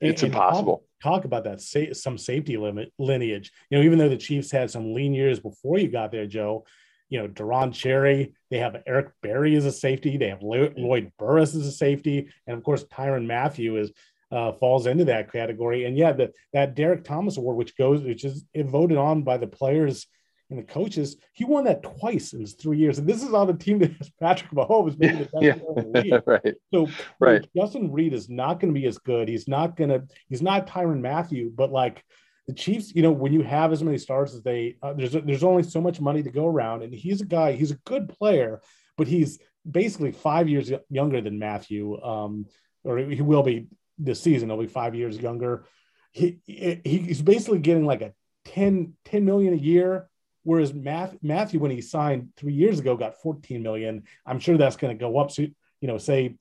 it's 0.00 0.22
and, 0.22 0.32
impossible. 0.32 0.84
Talk, 1.02 1.24
about 1.24 1.44
that 1.44 1.60
sa- 1.60 1.92
some 1.92 2.18
safety 2.18 2.56
limit 2.56 2.92
lineage. 2.98 3.52
You 3.70 3.78
know, 3.78 3.84
even 3.84 3.98
though 3.98 4.08
the 4.08 4.16
Chiefs 4.16 4.50
had 4.50 4.70
some 4.70 4.94
lean 4.94 5.14
years 5.14 5.40
before 5.40 5.78
you 5.78 5.88
got 5.88 6.12
there, 6.12 6.26
Joe. 6.26 6.64
You 7.08 7.20
know, 7.20 7.28
Deron 7.28 7.72
Cherry. 7.72 8.34
They 8.50 8.58
have 8.58 8.82
Eric 8.86 9.08
Berry 9.20 9.56
as 9.56 9.64
a 9.64 9.72
safety. 9.72 10.16
They 10.16 10.28
have 10.28 10.42
Lloyd 10.42 11.10
Burruss 11.18 11.56
as 11.56 11.66
a 11.66 11.72
safety, 11.72 12.28
and 12.46 12.56
of 12.56 12.62
course 12.62 12.84
Tyrann 12.84 13.26
Mathieu 13.26 13.76
is 13.76 13.90
uh, 14.32 14.52
falls 14.52 14.86
into 14.86 15.04
that 15.06 15.32
category. 15.32 15.84
And 15.84 15.96
yeah, 15.96 16.12
the, 16.12 16.32
that 16.52 16.74
Derrick 16.74 17.04
Thomas 17.04 17.36
Award, 17.36 17.56
which 17.56 17.76
goes, 17.76 18.02
which 18.02 18.24
is 18.24 18.44
voted 18.54 18.96
on 18.96 19.22
by 19.22 19.38
the 19.38 19.46
players 19.46 20.06
and 20.50 20.58
the 20.58 20.64
coaches. 20.64 21.16
He 21.32 21.44
won 21.44 21.64
that 21.64 21.82
twice 21.82 22.32
in 22.32 22.40
his 22.40 22.54
three 22.54 22.78
years, 22.78 22.98
and 22.98 23.08
this 23.08 23.22
is 23.22 23.32
on 23.32 23.46
the 23.46 23.54
team 23.54 23.78
that 23.78 23.92
has 23.92 24.10
Patrick 24.20 24.50
Mahomes, 24.50 24.98
maybe 24.98 25.18
the 25.18 25.24
best 25.24 25.42
yeah. 25.42 25.54
in 25.54 25.92
the 25.92 26.00
league. 26.02 26.22
right. 26.26 26.54
So 26.72 26.88
Right. 27.18 27.46
Justin 27.56 27.92
Reid 27.92 28.12
is 28.12 28.28
not 28.28 28.60
going 28.60 28.74
to 28.74 28.78
be 28.78 28.86
as 28.86 28.98
good. 28.98 29.28
He's 29.28 29.48
not 29.48 29.76
going 29.76 29.90
to. 29.90 30.02
He's 30.28 30.42
not 30.42 30.66
Tyrann 30.66 31.00
Mathieu, 31.00 31.50
but 31.54 31.70
like 31.70 32.04
the 32.46 32.54
Chiefs, 32.54 32.94
you 32.94 33.02
know, 33.02 33.12
when 33.12 33.32
you 33.32 33.42
have 33.42 33.72
as 33.72 33.82
many 33.82 33.98
stars 33.98 34.34
as 34.34 34.42
they, 34.42 34.76
uh, 34.82 34.92
there's 34.92 35.12
there's 35.12 35.44
only 35.44 35.62
so 35.62 35.80
much 35.80 36.00
money 36.00 36.22
to 36.22 36.30
go 36.30 36.46
around, 36.46 36.82
and 36.82 36.92
he's 36.92 37.20
a 37.20 37.26
guy. 37.26 37.52
He's 37.52 37.70
a 37.70 37.78
good 37.86 38.08
player, 38.08 38.60
but 38.96 39.06
he's 39.06 39.38
basically 39.68 40.12
five 40.12 40.48
years 40.48 40.70
younger 40.88 41.20
than 41.20 41.38
Mathieu, 41.38 42.00
um, 42.02 42.46
or 42.84 42.98
he 42.98 43.22
will 43.22 43.42
be 43.42 43.68
this 43.98 44.20
season. 44.20 44.48
He'll 44.48 44.58
be 44.58 44.66
five 44.66 44.94
years 44.94 45.18
younger. 45.18 45.64
He, 46.12 46.40
he 46.44 46.80
he's 46.84 47.22
basically 47.22 47.60
getting 47.60 47.84
like 47.84 48.02
a 48.02 48.12
10, 48.46 48.94
10 49.04 49.24
million 49.24 49.54
a 49.54 49.56
year. 49.56 50.08
Whereas 50.42 50.72
Math, 50.72 51.16
Mathieu, 51.22 51.60
when 51.60 51.70
he 51.70 51.80
signed 51.80 52.30
three 52.36 52.54
years 52.54 52.78
ago, 52.78 52.96
got 52.96 53.20
14 53.20 53.62
million. 53.62 54.04
I'm 54.24 54.40
sure 54.40 54.56
that's 54.56 54.76
going 54.76 54.96
to 54.96 55.00
go 55.00 55.18
up. 55.18 55.30
So, 55.30 55.42
you 55.42 55.88
know, 55.88 55.98
say 55.98 56.36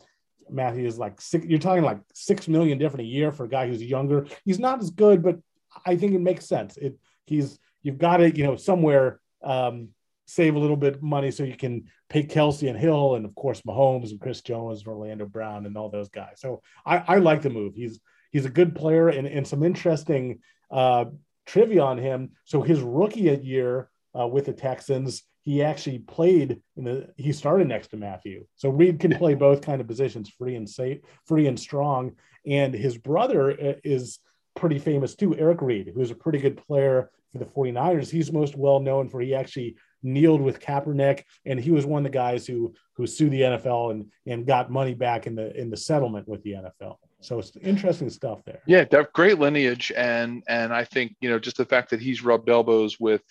Mathieu 0.49 0.85
is 0.85 0.97
like 0.97 1.19
six, 1.19 1.45
you're 1.45 1.59
talking 1.59 1.83
like 1.83 1.99
six 2.13 2.47
million 2.47 2.77
different 2.77 3.05
a 3.05 3.09
year 3.09 3.31
for 3.31 3.45
a 3.45 3.49
guy 3.49 3.67
who's 3.67 3.83
younger. 3.83 4.27
He's 4.45 4.59
not 4.59 4.79
as 4.79 4.89
good, 4.89 5.21
but 5.21 5.39
I 5.85 5.95
think 5.95 6.13
it 6.13 6.21
makes 6.21 6.47
sense. 6.47 6.77
It 6.77 6.97
he's 7.25 7.59
you've 7.83 7.97
got 7.97 8.17
to, 8.17 8.35
you 8.35 8.43
know, 8.43 8.55
somewhere 8.55 9.19
um, 9.43 9.89
save 10.25 10.55
a 10.55 10.59
little 10.59 10.77
bit 10.77 11.01
money 11.01 11.31
so 11.31 11.43
you 11.43 11.55
can 11.55 11.85
pay 12.09 12.23
Kelce 12.23 12.69
and 12.69 12.77
Hill 12.77 13.15
and 13.15 13.25
of 13.25 13.35
course 13.35 13.61
Mahomes 13.61 14.11
and 14.11 14.19
Chris 14.21 14.41
Jones 14.41 14.79
and 14.79 14.87
Orlando 14.87 15.25
Brown 15.25 15.65
and 15.65 15.77
all 15.77 15.89
those 15.89 16.09
guys. 16.09 16.33
So 16.37 16.61
I, 16.85 16.97
I 17.07 17.15
like 17.17 17.41
the 17.41 17.49
move. 17.49 17.73
He's 17.75 17.99
he's 18.31 18.45
a 18.45 18.49
good 18.49 18.75
player 18.75 19.09
and, 19.09 19.27
and 19.27 19.47
some 19.47 19.63
interesting 19.63 20.39
uh, 20.71 21.05
trivia 21.49 21.81
on 21.81 21.97
him. 21.97 22.31
So 22.45 22.61
his 22.61 22.79
rookie 22.81 23.21
year 23.21 23.89
uh, 24.17 24.27
with 24.27 24.45
the 24.45 24.53
Texans, 24.53 25.23
he 25.41 25.63
actually 25.63 25.99
played 25.99 26.61
in 26.77 26.83
the 26.83 27.09
he 27.17 27.31
started 27.33 27.67
next 27.67 27.87
to 27.87 27.97
Mathieu. 27.97 28.45
So 28.55 28.69
Reid 28.69 28.99
can 28.99 29.17
play 29.17 29.33
both 29.33 29.61
kind 29.61 29.81
of 29.81 29.87
positions, 29.87 30.29
free 30.29 30.55
and 30.55 30.69
safe, 30.69 30.99
free 31.25 31.47
and 31.47 31.59
strong. 31.59 32.13
And 32.45 32.73
his 32.73 32.97
brother 32.97 33.51
uh, 33.51 33.73
is 33.83 34.19
pretty 34.55 34.79
famous 34.79 35.15
too, 35.15 35.35
Eric 35.35 35.61
Reid, 35.61 35.91
who's 35.93 36.11
a 36.11 36.15
pretty 36.15 36.39
good 36.39 36.57
player 36.57 37.09
for 37.31 37.39
the 37.39 37.45
49ers. 37.45 38.09
He's 38.09 38.31
most 38.31 38.55
well 38.55 38.79
known 38.79 39.09
for 39.09 39.21
he 39.21 39.33
actually 39.33 39.75
kneeled 40.03 40.41
with 40.41 40.59
Kaepernick, 40.59 41.23
and 41.45 41.59
he 41.59 41.71
was 41.71 41.85
one 41.85 42.05
of 42.05 42.11
the 42.11 42.17
guys 42.17 42.45
who 42.45 42.73
who 42.93 43.07
sued 43.07 43.31
the 43.31 43.41
NFL 43.41 43.91
and 43.91 44.11
and 44.27 44.45
got 44.45 44.69
money 44.69 44.93
back 44.93 45.25
in 45.25 45.35
the 45.35 45.55
in 45.59 45.69
the 45.69 45.77
settlement 45.77 46.27
with 46.27 46.43
the 46.43 46.51
NFL. 46.51 46.97
So 47.21 47.39
it's 47.39 47.55
interesting 47.57 48.09
stuff 48.09 48.39
there. 48.45 48.61
Yeah, 48.65 48.85
great 49.13 49.39
lineage, 49.39 49.91
and 49.95 50.43
and 50.47 50.73
I 50.73 50.85
think 50.85 51.15
you 51.21 51.29
know 51.29 51.39
just 51.39 51.57
the 51.57 51.65
fact 51.65 51.89
that 51.89 52.01
he's 52.01 52.23
rubbed 52.23 52.49
elbows 52.49 52.99
with 52.99 53.23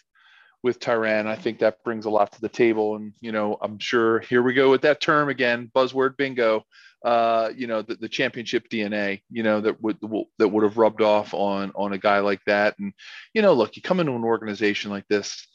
with 0.62 0.80
Tyrann, 0.80 1.26
I 1.26 1.36
think 1.36 1.60
that 1.60 1.82
brings 1.84 2.04
a 2.04 2.10
lot 2.10 2.32
to 2.32 2.40
the 2.40 2.48
table. 2.48 2.96
And 2.96 3.12
you 3.20 3.32
know, 3.32 3.56
I'm 3.60 3.78
sure 3.78 4.20
here 4.20 4.42
we 4.42 4.54
go 4.54 4.70
with 4.70 4.82
that 4.82 5.00
term 5.00 5.28
again, 5.28 5.70
buzzword 5.74 6.16
bingo. 6.16 6.64
Uh, 7.04 7.50
you 7.56 7.68
know, 7.68 7.80
the, 7.80 7.94
the 7.94 8.08
championship 8.08 8.68
DNA, 8.68 9.22
you 9.30 9.44
know, 9.44 9.60
that 9.60 9.80
would 9.80 9.98
that 10.38 10.48
would 10.48 10.64
have 10.64 10.78
rubbed 10.78 11.00
off 11.00 11.32
on 11.32 11.70
on 11.76 11.92
a 11.92 11.98
guy 11.98 12.18
like 12.18 12.44
that. 12.46 12.76
And 12.78 12.92
you 13.34 13.42
know, 13.42 13.52
look, 13.52 13.76
you 13.76 13.82
come 13.82 14.00
into 14.00 14.12
an 14.12 14.24
organization 14.24 14.90
like 14.90 15.06
this, 15.08 15.46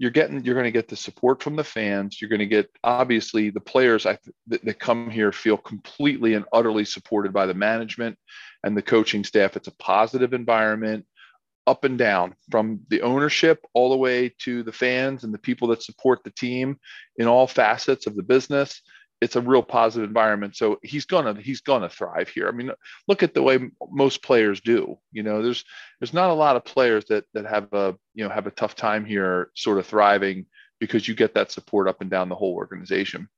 you're 0.00 0.10
getting 0.10 0.42
you're 0.42 0.54
going 0.54 0.64
to 0.64 0.70
get 0.70 0.88
the 0.88 0.96
support 0.96 1.42
from 1.42 1.56
the 1.56 1.62
fans. 1.62 2.20
You're 2.20 2.30
going 2.30 2.38
to 2.38 2.46
get 2.46 2.70
obviously 2.82 3.50
the 3.50 3.60
players 3.60 4.06
I, 4.06 4.16
that, 4.46 4.64
that 4.64 4.80
come 4.80 5.10
here 5.10 5.30
feel 5.30 5.58
completely 5.58 6.32
and 6.32 6.46
utterly 6.54 6.86
supported 6.86 7.34
by 7.34 7.44
the 7.44 7.52
management 7.52 8.16
and 8.64 8.74
the 8.74 8.80
coaching 8.80 9.24
staff. 9.24 9.56
It's 9.56 9.68
a 9.68 9.76
positive 9.76 10.32
environment 10.32 11.04
up 11.66 11.84
and 11.84 11.98
down 11.98 12.34
from 12.50 12.80
the 12.88 13.02
ownership 13.02 13.60
all 13.74 13.90
the 13.90 13.96
way 13.98 14.34
to 14.38 14.62
the 14.62 14.72
fans 14.72 15.22
and 15.22 15.34
the 15.34 15.38
people 15.38 15.68
that 15.68 15.82
support 15.82 16.20
the 16.24 16.30
team 16.30 16.78
in 17.18 17.28
all 17.28 17.46
facets 17.46 18.06
of 18.06 18.16
the 18.16 18.22
business 18.22 18.80
it's 19.20 19.36
a 19.36 19.40
real 19.40 19.62
positive 19.62 20.08
environment 20.08 20.56
so 20.56 20.78
he's 20.82 21.04
gonna 21.04 21.34
he's 21.40 21.60
gonna 21.60 21.88
thrive 21.88 22.28
here 22.28 22.48
i 22.48 22.50
mean 22.50 22.70
look 23.08 23.22
at 23.22 23.34
the 23.34 23.42
way 23.42 23.58
most 23.90 24.22
players 24.22 24.60
do 24.60 24.98
you 25.12 25.22
know 25.22 25.42
there's 25.42 25.64
there's 26.00 26.14
not 26.14 26.30
a 26.30 26.34
lot 26.34 26.56
of 26.56 26.64
players 26.64 27.04
that 27.06 27.24
that 27.34 27.46
have 27.46 27.72
a 27.72 27.94
you 28.14 28.24
know 28.24 28.30
have 28.30 28.46
a 28.46 28.52
tough 28.52 28.74
time 28.74 29.04
here 29.04 29.50
sort 29.54 29.78
of 29.78 29.86
thriving 29.86 30.46
because 30.78 31.06
you 31.06 31.14
get 31.14 31.34
that 31.34 31.50
support 31.50 31.86
up 31.86 32.00
and 32.00 32.10
down 32.10 32.28
the 32.28 32.34
whole 32.34 32.54
organization 32.54 33.28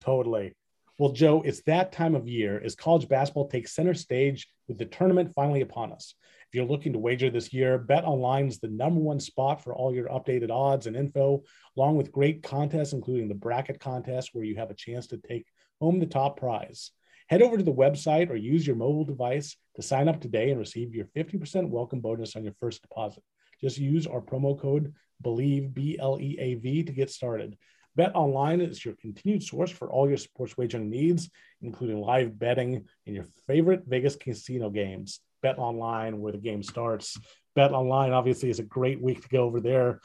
Totally. 0.00 0.54
Well, 0.98 1.12
Joe, 1.12 1.42
it's 1.42 1.62
that 1.62 1.92
time 1.92 2.14
of 2.14 2.26
year 2.26 2.60
as 2.64 2.74
college 2.74 3.08
basketball 3.08 3.48
takes 3.48 3.74
center 3.74 3.94
stage 3.94 4.48
with 4.66 4.78
the 4.78 4.84
tournament 4.84 5.32
finally 5.34 5.60
upon 5.60 5.92
us. 5.92 6.14
If 6.48 6.54
you're 6.54 6.64
looking 6.64 6.94
to 6.94 6.98
wager 6.98 7.28
this 7.28 7.52
year, 7.52 7.76
Bet 7.76 8.06
Online 8.06 8.48
is 8.48 8.58
the 8.58 8.68
number 8.68 9.02
one 9.02 9.20
spot 9.20 9.62
for 9.62 9.74
all 9.74 9.94
your 9.94 10.08
updated 10.08 10.50
odds 10.50 10.86
and 10.86 10.96
info, 10.96 11.42
along 11.76 11.96
with 11.96 12.10
great 12.10 12.42
contests, 12.42 12.94
including 12.94 13.28
the 13.28 13.34
bracket 13.34 13.78
contest, 13.78 14.30
where 14.32 14.44
you 14.44 14.56
have 14.56 14.70
a 14.70 14.74
chance 14.74 15.08
to 15.08 15.18
take 15.18 15.44
home 15.78 15.98
the 15.98 16.06
top 16.06 16.40
prize. 16.40 16.90
Head 17.28 17.42
over 17.42 17.58
to 17.58 17.62
the 17.62 17.70
website 17.70 18.30
or 18.30 18.36
use 18.36 18.66
your 18.66 18.76
mobile 18.76 19.04
device 19.04 19.58
to 19.76 19.82
sign 19.82 20.08
up 20.08 20.22
today 20.22 20.48
and 20.48 20.58
receive 20.58 20.94
your 20.94 21.04
50% 21.14 21.68
welcome 21.68 22.00
bonus 22.00 22.34
on 22.34 22.44
your 22.44 22.54
first 22.58 22.80
deposit. 22.80 23.22
Just 23.60 23.76
use 23.76 24.06
our 24.06 24.22
promo 24.22 24.58
code 24.58 24.94
BLEAV, 25.22 25.74
B 25.74 25.98
L 26.00 26.18
E 26.18 26.38
A 26.38 26.54
V, 26.54 26.82
to 26.82 26.92
get 26.92 27.10
started. 27.10 27.58
Bet 27.94 28.12
Online 28.14 28.62
is 28.62 28.82
your 28.82 28.94
continued 28.94 29.42
source 29.42 29.70
for 29.70 29.92
all 29.92 30.08
your 30.08 30.16
sports 30.16 30.56
wagering 30.56 30.88
needs, 30.88 31.28
including 31.60 32.00
live 32.00 32.38
betting 32.38 32.86
and 33.04 33.14
your 33.14 33.26
favorite 33.46 33.82
Vegas 33.86 34.16
casino 34.16 34.70
games. 34.70 35.20
Bet 35.42 35.58
Online, 35.58 36.20
where 36.20 36.32
the 36.32 36.38
game 36.38 36.62
starts. 36.62 37.18
Bet 37.54 37.72
Online, 37.72 38.12
obviously, 38.12 38.50
is 38.50 38.58
a 38.58 38.64
great 38.64 39.00
week 39.00 39.22
to 39.22 39.28
go 39.28 39.44
over 39.44 39.60
there 39.60 40.00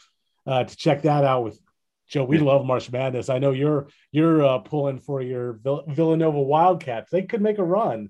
uh, 0.45 0.63
to 0.63 0.75
check 0.75 1.03
that 1.03 1.23
out 1.23 1.43
with 1.43 1.59
Joe. 2.07 2.23
We 2.23 2.37
love 2.37 2.65
March 2.65 2.91
Madness. 2.91 3.29
I 3.29 3.39
know 3.39 3.51
you're 3.51 3.87
you're 4.11 4.43
uh, 4.43 4.59
pulling 4.59 4.99
for 4.99 5.21
your 5.21 5.53
Vill- 5.63 5.85
Villanova 5.87 6.41
Wildcats. 6.41 7.09
They 7.11 7.23
could 7.23 7.41
make 7.41 7.57
a 7.57 7.63
run. 7.63 8.09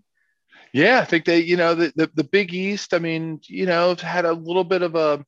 Yeah, 0.72 1.00
I 1.00 1.06
think 1.06 1.26
they, 1.26 1.40
you 1.40 1.58
know, 1.58 1.76
the, 1.76 1.94
the, 1.96 2.12
the 2.16 2.24
Big 2.24 2.54
East. 2.54 2.94
I 2.94 3.00
mean, 3.00 3.40
you 3.48 3.66
know, 3.66 3.92
it's 3.92 4.02
had 4.02 4.26
a 4.26 4.34
little 4.34 4.64
bit 4.64 4.82
of 4.82 4.96
a. 4.96 5.24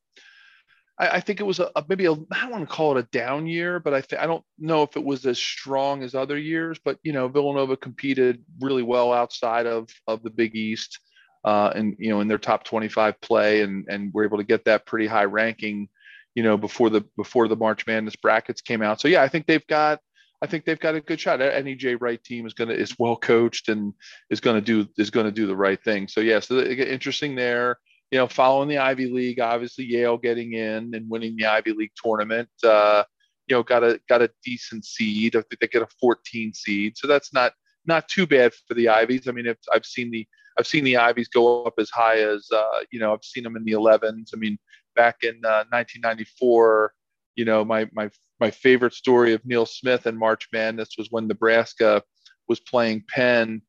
I, 0.98 1.10
I 1.10 1.20
think 1.20 1.40
it 1.40 1.46
was 1.46 1.60
a, 1.60 1.72
a 1.76 1.86
maybe 1.88 2.06
a 2.06 2.14
I 2.14 2.42
don't 2.42 2.52
want 2.52 2.68
to 2.68 2.76
call 2.76 2.98
it 2.98 3.06
a 3.06 3.08
down 3.18 3.48
year, 3.48 3.80
but 3.80 3.94
I 3.94 4.02
th- 4.02 4.22
I 4.22 4.26
don't 4.26 4.44
know 4.58 4.84
if 4.84 4.96
it 4.96 5.04
was 5.04 5.26
as 5.26 5.38
strong 5.38 6.04
as 6.04 6.16
other 6.16 6.38
years. 6.38 6.80
But 6.84 6.98
you 7.04 7.14
know, 7.14 7.28
Villanova 7.28 7.78
competed 7.78 8.44
really 8.60 8.84
well 8.84 9.14
outside 9.14 9.68
of 9.68 9.90
of 10.08 10.24
the 10.24 10.32
Big 10.32 10.56
East, 10.56 11.00
uh, 11.46 11.72
and 11.76 11.96
you 12.00 12.10
know, 12.10 12.22
in 12.22 12.28
their 12.28 12.40
top 12.40 12.64
25 12.64 13.22
play, 13.22 13.62
and 13.62 13.86
and 13.88 14.12
we're 14.14 14.26
able 14.26 14.40
to 14.40 14.44
get 14.44 14.66
that 14.66 14.86
pretty 14.86 15.06
high 15.06 15.26
ranking, 15.26 15.88
you 16.34 16.44
know, 16.44 16.58
before 16.58 16.90
the 16.90 17.02
before 17.16 17.48
the 17.48 17.56
March 17.56 17.86
Madness 17.86 18.16
brackets 18.16 18.62
came 18.62 18.82
out. 18.82 19.00
So 19.00 19.08
yeah, 19.08 19.22
I 19.22 19.30
think 19.30 19.46
they've 19.46 19.66
got. 19.68 20.00
I 20.42 20.48
think 20.48 20.66
they've 20.66 20.80
got 20.80 20.96
a 20.96 21.02
good 21.02 21.20
shot. 21.20 21.42
Any 21.42 21.76
Jay 21.76 21.96
Wright 21.96 22.22
team 22.22 22.46
is 22.46 22.54
going 22.54 22.68
to 22.68 22.76
is 22.76 22.96
well 23.00 23.16
coached 23.16 23.70
and 23.70 23.94
is 24.30 24.42
going 24.42 24.56
to 24.56 24.62
do 24.62 24.90
is 24.98 25.10
to 25.10 25.32
do 25.32 25.48
the 25.48 25.56
right 25.56 25.82
thing. 25.82 26.08
So 26.08 26.20
yeah, 26.20 26.40
so 26.40 26.60
interesting 26.60 27.36
there. 27.36 27.78
You 28.12 28.20
know, 28.20 28.28
following 28.28 28.68
the 28.68 28.78
Ivy 28.80 29.08
League, 29.08 29.40
obviously 29.40 29.86
Yale 29.86 30.18
getting 30.18 30.54
in 30.54 30.94
and 30.94 31.10
winning 31.10 31.36
the 31.38 31.46
Ivy 31.46 31.74
League 31.74 31.94
tournament. 32.04 32.50
Uh, 32.64 33.04
you 33.48 33.56
know, 33.56 33.64
got 33.64 33.84
a 33.84 34.00
got 34.10 34.22
a 34.22 34.32
decent 34.44 34.86
seed. 34.86 35.36
I 35.36 35.42
think 35.42 35.60
they 35.62 35.68
get 35.68 35.84
a 35.84 35.88
14 36.02 36.54
seed, 36.54 36.98
so 36.98 37.08
that's 37.08 37.34
not 37.34 37.54
not 37.86 38.08
too 38.08 38.26
bad 38.26 38.54
for 38.68 38.74
the 38.74 38.90
Ivies. 38.90 39.28
I 39.28 39.32
mean, 39.32 39.46
if, 39.46 39.58
I've 39.74 39.86
seen 39.86 40.12
the 40.12 40.28
I've 40.58 40.68
seen 40.68 40.84
the 40.84 40.98
Ivies 40.98 41.28
go 41.28 41.64
up 41.64 41.74
as 41.78 41.90
high 41.90 42.20
as 42.20 42.48
uh, 42.54 42.80
you 42.92 43.00
know 43.00 43.14
I've 43.14 43.24
seen 43.24 43.44
them 43.44 43.56
in 43.56 43.64
the 43.64 43.74
11s. 43.74 44.30
I 44.34 44.38
mean, 44.38 44.58
back 44.96 45.18
in 45.24 45.36
uh, 45.44 45.66
1994, 45.70 46.94
you 47.36 47.46
know, 47.46 47.66
my 47.66 47.90
my 47.94 48.10
my 48.40 48.52
favorite 48.52 48.94
story 48.94 49.34
of 49.34 49.46
Neil 49.46 49.66
Smith 49.66 50.06
and 50.06 50.18
March 50.18 50.48
Madness 50.52 50.90
was 50.98 51.10
when 51.12 51.28
Nebraska 51.28 52.02
was 52.48 52.60
playing 52.60 53.04
Penn. 53.08 53.62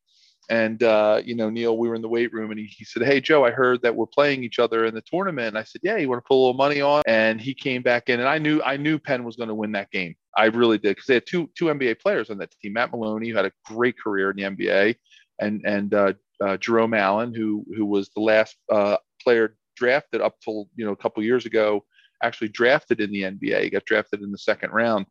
And, 0.49 0.81
uh, 0.81 1.21
you 1.25 1.35
know, 1.35 1.49
Neil, 1.49 1.77
we 1.77 1.89
were 1.89 1.95
in 1.95 2.01
the 2.01 2.07
weight 2.07 2.31
room 2.31 2.51
and 2.51 2.59
he, 2.59 2.67
he 2.67 2.85
said, 2.85 3.03
Hey, 3.03 3.19
Joe, 3.19 3.43
I 3.43 3.51
heard 3.51 3.81
that 3.81 3.95
we're 3.95 4.05
playing 4.05 4.45
each 4.45 4.59
other 4.59 4.85
in 4.85 4.95
the 4.95 5.01
tournament. 5.01 5.49
And 5.49 5.57
I 5.57 5.63
said, 5.63 5.81
Yeah, 5.83 5.97
you 5.97 6.07
want 6.07 6.23
to 6.23 6.27
put 6.27 6.35
a 6.35 6.39
little 6.39 6.53
money 6.53 6.79
on? 6.79 7.03
And 7.05 7.41
he 7.41 7.53
came 7.53 7.81
back 7.81 8.07
in 8.07 8.21
and 8.21 8.29
I 8.29 8.37
knew, 8.37 8.61
I 8.63 8.77
knew 8.77 8.97
Penn 8.97 9.25
was 9.25 9.35
going 9.35 9.49
to 9.49 9.55
win 9.55 9.73
that 9.73 9.91
game. 9.91 10.15
I 10.37 10.45
really 10.45 10.77
did 10.77 10.95
because 10.95 11.07
they 11.07 11.15
had 11.15 11.25
two, 11.25 11.49
two 11.57 11.65
NBA 11.65 11.99
players 11.99 12.29
on 12.29 12.37
that 12.37 12.51
team. 12.61 12.73
Matt 12.73 12.91
Maloney, 12.91 13.29
who 13.29 13.35
had 13.35 13.45
a 13.45 13.51
great 13.65 13.95
career 13.99 14.31
in 14.31 14.37
the 14.37 14.43
NBA, 14.43 14.95
and, 15.39 15.61
and 15.65 15.93
uh, 15.93 16.13
uh, 16.41 16.57
Jerome 16.57 16.93
Allen, 16.93 17.33
who, 17.33 17.65
who 17.75 17.85
was 17.85 18.09
the 18.09 18.21
last 18.21 18.55
uh, 18.71 18.97
player 19.21 19.55
drafted 19.75 20.21
up 20.21 20.35
till, 20.43 20.69
you 20.75 20.85
know, 20.85 20.91
a 20.91 20.97
couple 20.97 21.23
years 21.23 21.45
ago 21.45 21.83
actually 22.23 22.49
drafted 22.49 22.99
in 22.99 23.11
the 23.11 23.23
NBA. 23.23 23.63
He 23.63 23.69
got 23.69 23.85
drafted 23.85 24.21
in 24.21 24.31
the 24.31 24.37
second 24.37 24.71
round. 24.71 25.05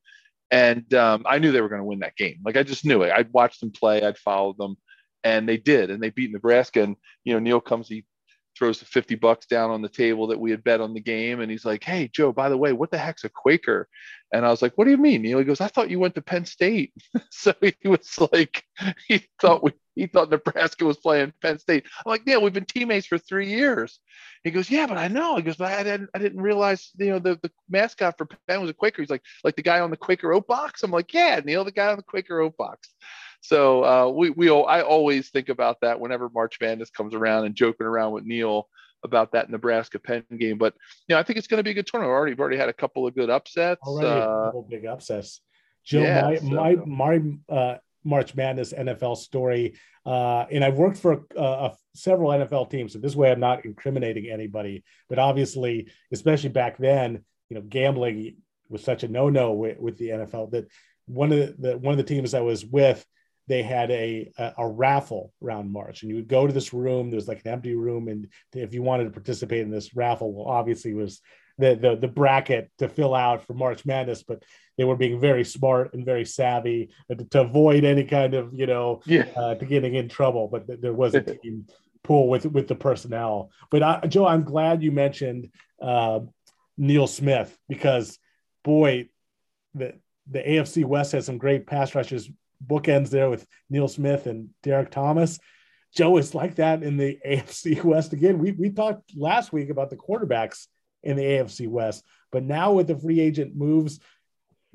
And 0.50 0.92
um, 0.94 1.24
I 1.26 1.38
knew 1.38 1.52
they 1.52 1.60
were 1.60 1.68
going 1.68 1.80
to 1.80 1.86
win 1.86 2.00
that 2.00 2.16
game. 2.16 2.40
Like 2.44 2.56
I 2.56 2.62
just 2.62 2.84
knew 2.84 3.02
it. 3.02 3.12
I'd 3.12 3.32
watched 3.32 3.60
them 3.60 3.70
play, 3.70 4.02
I'd 4.02 4.18
followed 4.18 4.58
them, 4.58 4.76
and 5.24 5.48
they 5.48 5.56
did. 5.56 5.90
And 5.90 6.02
they 6.02 6.10
beat 6.10 6.32
Nebraska. 6.32 6.82
And, 6.82 6.96
you 7.24 7.34
know, 7.34 7.40
Neil 7.40 7.60
comes, 7.60 7.88
he 7.88 8.04
throws 8.56 8.78
the 8.78 8.84
50 8.84 9.16
bucks 9.16 9.46
down 9.46 9.70
on 9.70 9.82
the 9.82 9.88
table 9.88 10.28
that 10.28 10.40
we 10.40 10.50
had 10.50 10.64
bet 10.64 10.80
on 10.80 10.94
the 10.94 11.00
game. 11.00 11.40
And 11.40 11.50
he's 11.50 11.64
like, 11.64 11.82
Hey, 11.82 12.08
Joe, 12.12 12.32
by 12.32 12.48
the 12.48 12.56
way, 12.56 12.72
what 12.72 12.90
the 12.90 12.98
heck's 12.98 13.24
a 13.24 13.28
Quaker? 13.28 13.88
And 14.32 14.46
I 14.46 14.50
was 14.50 14.62
like, 14.62 14.72
What 14.76 14.84
do 14.84 14.90
you 14.90 14.96
mean? 14.96 15.22
Neil? 15.22 15.38
He 15.38 15.44
goes, 15.44 15.60
I 15.60 15.68
thought 15.68 15.90
you 15.90 15.98
went 15.98 16.14
to 16.14 16.22
Penn 16.22 16.44
State. 16.44 16.92
so 17.30 17.52
he 17.60 17.88
was 17.88 18.16
like, 18.32 18.62
he 19.08 19.26
thought 19.40 19.64
we 19.64 19.72
he 19.96 20.06
thought 20.06 20.30
Nebraska 20.30 20.84
was 20.84 20.98
playing 20.98 21.32
Penn 21.42 21.58
State. 21.58 21.84
I'm 21.98 22.10
like, 22.10 22.24
Neil, 22.26 22.40
we've 22.40 22.52
been 22.52 22.64
teammates 22.64 23.06
for 23.06 23.18
three 23.18 23.48
years. 23.48 23.98
He 24.44 24.52
goes, 24.52 24.70
yeah, 24.70 24.86
but 24.86 24.98
I 24.98 25.08
know. 25.08 25.36
He 25.36 25.42
goes, 25.42 25.56
but 25.56 25.72
I 25.72 25.82
didn't, 25.82 26.10
I 26.14 26.18
didn't 26.18 26.40
realize, 26.40 26.90
you 26.98 27.10
know, 27.10 27.18
the, 27.18 27.38
the 27.42 27.50
mascot 27.68 28.16
for 28.16 28.28
Penn 28.46 28.60
was 28.60 28.70
a 28.70 28.74
Quaker. 28.74 29.02
He's 29.02 29.10
like, 29.10 29.22
like 29.42 29.56
the 29.56 29.62
guy 29.62 29.80
on 29.80 29.90
the 29.90 29.96
Quaker 29.96 30.32
Oat 30.32 30.46
box. 30.46 30.84
I'm 30.84 30.92
like, 30.92 31.12
yeah, 31.12 31.40
Neil, 31.44 31.64
the 31.64 31.72
guy 31.72 31.88
on 31.88 31.96
the 31.96 32.02
Quaker 32.02 32.40
Oat 32.40 32.56
box. 32.56 32.90
So 33.40 33.84
uh, 33.84 34.10
we, 34.10 34.30
we, 34.30 34.50
I 34.50 34.82
always 34.82 35.30
think 35.30 35.48
about 35.48 35.80
that 35.80 35.98
whenever 35.98 36.28
March 36.28 36.58
Madness 36.60 36.90
comes 36.90 37.14
around 37.14 37.46
and 37.46 37.54
joking 37.54 37.86
around 37.86 38.12
with 38.12 38.24
Neil 38.24 38.68
about 39.04 39.32
that 39.32 39.50
Nebraska 39.50 39.98
Penn 39.98 40.24
game. 40.36 40.58
But 40.58 40.74
you 41.08 41.14
know, 41.14 41.20
I 41.20 41.22
think 41.22 41.38
it's 41.38 41.46
going 41.46 41.58
to 41.58 41.64
be 41.64 41.70
a 41.70 41.74
good 41.74 41.86
tournament. 41.86 42.12
Already, 42.12 42.32
we've 42.32 42.40
already 42.40 42.56
had 42.56 42.68
a 42.68 42.74
couple 42.74 43.06
of 43.06 43.14
good 43.14 43.30
upsets. 43.30 43.80
Already 43.82 44.08
uh, 44.08 44.24
a 44.24 44.44
couple 44.46 44.66
big 44.68 44.86
upsets. 44.86 45.40
Joe, 45.84 46.00
yeah, 46.00 46.22
my, 46.22 46.36
so. 46.36 46.44
my 46.46 46.74
my 46.74 47.20
uh, 47.48 47.76
March 48.06 48.34
Madness 48.34 48.72
NFL 48.72 49.16
story, 49.16 49.74
uh, 50.06 50.46
and 50.50 50.64
I've 50.64 50.78
worked 50.78 50.98
for 50.98 51.26
uh, 51.36 51.70
several 51.94 52.30
NFL 52.30 52.70
teams. 52.70 52.92
So 52.92 53.00
this 53.00 53.16
way, 53.16 53.30
I'm 53.30 53.40
not 53.40 53.64
incriminating 53.64 54.30
anybody. 54.30 54.84
But 55.08 55.18
obviously, 55.18 55.88
especially 56.12 56.50
back 56.50 56.78
then, 56.78 57.24
you 57.50 57.56
know, 57.56 57.62
gambling 57.62 58.36
was 58.68 58.82
such 58.82 59.02
a 59.02 59.08
no-no 59.08 59.52
with, 59.52 59.78
with 59.78 59.98
the 59.98 60.10
NFL 60.10 60.52
that 60.52 60.68
one 61.06 61.32
of 61.32 61.38
the, 61.38 61.54
the 61.58 61.78
one 61.78 61.92
of 61.92 61.98
the 61.98 62.04
teams 62.04 62.34
I 62.34 62.40
was 62.40 62.64
with 62.64 63.04
they 63.48 63.62
had 63.62 63.90
a, 63.90 64.30
a, 64.38 64.54
a 64.58 64.68
raffle 64.68 65.32
around 65.42 65.72
March, 65.72 66.02
and 66.02 66.10
you 66.10 66.16
would 66.16 66.28
go 66.28 66.46
to 66.46 66.52
this 66.52 66.72
room. 66.72 67.10
There's 67.10 67.28
like 67.28 67.42
an 67.44 67.52
empty 67.52 67.74
room, 67.74 68.08
and 68.08 68.28
if 68.52 68.74
you 68.74 68.82
wanted 68.82 69.04
to 69.04 69.10
participate 69.10 69.60
in 69.60 69.70
this 69.70 69.94
raffle, 69.94 70.32
well, 70.32 70.46
obviously 70.46 70.94
was 70.94 71.20
the, 71.58 71.74
the 71.74 71.96
the 71.96 72.08
bracket 72.08 72.70
to 72.78 72.88
fill 72.88 73.14
out 73.14 73.46
for 73.46 73.54
March 73.54 73.86
Madness, 73.86 74.22
but 74.22 74.42
they 74.76 74.84
were 74.84 74.96
being 74.96 75.18
very 75.18 75.44
smart 75.44 75.94
and 75.94 76.04
very 76.04 76.24
savvy 76.24 76.90
to, 77.08 77.24
to 77.24 77.40
avoid 77.40 77.84
any 77.84 78.04
kind 78.04 78.34
of 78.34 78.52
you 78.54 78.66
know 78.66 79.00
yeah. 79.06 79.26
uh, 79.36 79.54
to 79.54 79.64
getting 79.64 79.94
in 79.94 80.08
trouble. 80.08 80.48
But 80.48 80.66
th- 80.66 80.80
there 80.80 80.92
was 80.92 81.14
a 81.14 81.20
team 81.42 81.66
pool 82.02 82.28
with 82.28 82.46
with 82.46 82.68
the 82.68 82.74
personnel. 82.74 83.50
But 83.70 83.82
I, 83.82 84.00
Joe, 84.06 84.26
I'm 84.26 84.44
glad 84.44 84.82
you 84.82 84.92
mentioned 84.92 85.50
uh, 85.80 86.20
Neil 86.76 87.06
Smith 87.06 87.56
because 87.68 88.18
boy, 88.62 89.08
the 89.74 89.94
the 90.30 90.40
AFC 90.40 90.84
West 90.84 91.12
has 91.12 91.26
some 91.26 91.38
great 91.38 91.66
pass 91.66 91.94
rushers 91.94 92.28
bookends 92.66 93.10
there 93.10 93.30
with 93.30 93.46
Neil 93.70 93.88
Smith 93.88 94.26
and 94.26 94.50
Derrick 94.62 94.90
Thomas. 94.90 95.38
Joe, 95.94 96.18
is 96.18 96.34
like 96.34 96.56
that 96.56 96.82
in 96.82 96.96
the 96.98 97.18
AFC 97.26 97.82
West 97.82 98.12
again. 98.12 98.38
We 98.38 98.52
we 98.52 98.70
talked 98.70 99.16
last 99.16 99.52
week 99.52 99.70
about 99.70 99.88
the 99.88 99.96
quarterbacks 99.96 100.66
in 101.06 101.16
the 101.16 101.22
AFC 101.22 101.68
West, 101.68 102.04
but 102.32 102.42
now 102.42 102.72
with 102.72 102.86
the 102.88 102.98
free 102.98 103.20
agent 103.20 103.56
moves, 103.56 104.00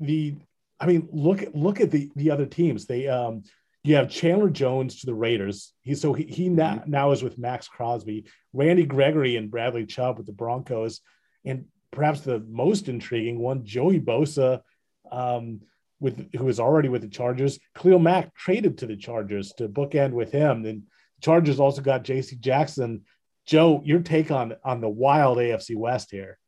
the 0.00 0.36
I 0.80 0.86
mean, 0.86 1.08
look 1.12 1.42
at 1.42 1.54
look 1.54 1.80
at 1.80 1.90
the 1.90 2.10
the 2.16 2.30
other 2.30 2.46
teams. 2.46 2.86
They 2.86 3.06
um 3.06 3.44
you 3.84 3.96
have 3.96 4.10
Chandler 4.10 4.50
Jones 4.50 5.00
to 5.00 5.06
the 5.06 5.14
Raiders. 5.14 5.72
He 5.82 5.94
so 5.94 6.12
he, 6.12 6.24
he 6.24 6.48
now, 6.48 6.74
mm-hmm. 6.76 6.90
now 6.90 7.12
is 7.12 7.22
with 7.22 7.38
Maxx 7.38 7.68
Crosby, 7.68 8.26
Randy 8.52 8.84
Gregory 8.84 9.36
and 9.36 9.50
Bradley 9.50 9.86
Chubb 9.86 10.16
with 10.16 10.26
the 10.26 10.32
Broncos, 10.32 11.00
and 11.44 11.66
perhaps 11.90 12.20
the 12.20 12.40
most 12.48 12.88
intriguing 12.88 13.38
one, 13.38 13.64
Joey 13.64 14.00
Bosa. 14.00 14.62
Um, 15.10 15.60
with 16.02 16.34
who 16.34 16.48
is 16.48 16.58
already 16.58 16.88
with 16.88 17.00
the 17.00 17.08
Chargers. 17.08 17.60
Khalil 17.76 18.00
Mack 18.00 18.34
traded 18.34 18.78
to 18.78 18.86
the 18.86 18.96
Chargers 18.96 19.52
to 19.52 19.68
bookend 19.68 20.10
with 20.10 20.32
him. 20.32 20.66
And 20.66 20.82
Chargers 21.22 21.60
also 21.60 21.80
got 21.80 22.02
J.C. 22.02 22.36
Jackson. 22.36 23.02
Joe, 23.46 23.82
your 23.84 24.00
take 24.00 24.30
on 24.30 24.54
on 24.64 24.80
the 24.80 24.88
wild 24.88 25.38
AFC 25.38 25.76
West 25.76 26.10
here? 26.10 26.38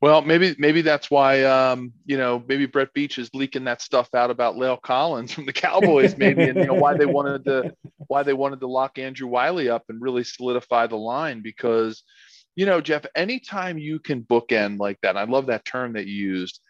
Well, 0.00 0.20
maybe 0.22 0.54
maybe 0.58 0.82
that's 0.82 1.10
why 1.10 1.42
um, 1.44 1.92
you 2.04 2.16
know 2.16 2.42
maybe 2.46 2.66
Brett 2.66 2.94
Veach 2.94 3.18
is 3.18 3.30
leaking 3.34 3.64
that 3.64 3.80
stuff 3.80 4.14
out 4.14 4.30
about 4.30 4.56
La'el 4.56 4.80
Collins 4.80 5.32
from 5.32 5.46
the 5.46 5.52
Cowboys, 5.52 6.16
maybe, 6.16 6.44
and 6.44 6.58
you 6.58 6.66
know 6.66 6.74
why 6.74 6.96
they 6.96 7.06
wanted 7.06 7.44
to 7.44 7.74
why 8.06 8.22
they 8.22 8.34
wanted 8.34 8.60
to 8.60 8.66
lock 8.66 8.98
Andrew 8.98 9.26
Wylie 9.26 9.68
up 9.68 9.84
and 9.88 10.00
really 10.00 10.24
solidify 10.24 10.86
the 10.86 10.96
line 10.96 11.40
because 11.42 12.02
you 12.54 12.66
know 12.66 12.80
Jeff, 12.80 13.06
anytime 13.14 13.78
you 13.78 13.98
can 13.98 14.22
bookend 14.22 14.78
like 14.78 15.00
that, 15.00 15.16
I 15.16 15.24
love 15.24 15.46
that 15.46 15.64
term 15.64 15.94
that 15.94 16.06
you 16.06 16.14
used 16.14 16.60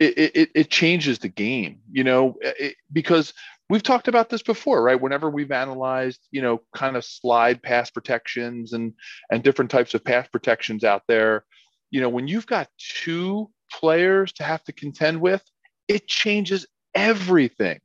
it, 0.00 0.32
it, 0.34 0.50
it 0.54 0.70
changes 0.70 1.18
the 1.18 1.28
game, 1.28 1.80
you 1.92 2.04
know, 2.04 2.36
it, 2.40 2.76
because 2.90 3.34
we've 3.70 3.82
talked 3.82 4.08
about 4.08 4.28
this 4.28 4.42
before, 4.42 4.82
right? 4.82 5.00
Whenever 5.00 5.30
we've 5.30 5.52
analyzed, 5.52 6.20
you 6.30 6.42
know, 6.42 6.60
kind 6.76 6.96
of 6.96 7.04
slide 7.04 7.62
pass 7.62 7.90
protections 7.90 8.74
and 8.74 8.92
and 9.30 9.42
different 9.42 9.70
types 9.70 9.94
of 9.94 10.04
pass 10.04 10.28
protections 10.28 10.84
out 10.84 11.04
there, 11.08 11.44
you 11.90 12.00
know, 12.00 12.10
when 12.10 12.28
you've 12.28 12.46
got 12.46 12.68
two 12.78 13.48
players 13.72 14.32
to 14.34 14.42
have 14.42 14.62
to 14.64 14.72
contend 14.72 15.20
with, 15.20 15.42
it 15.88 16.08
changes 16.08 16.66
everything 16.94 17.80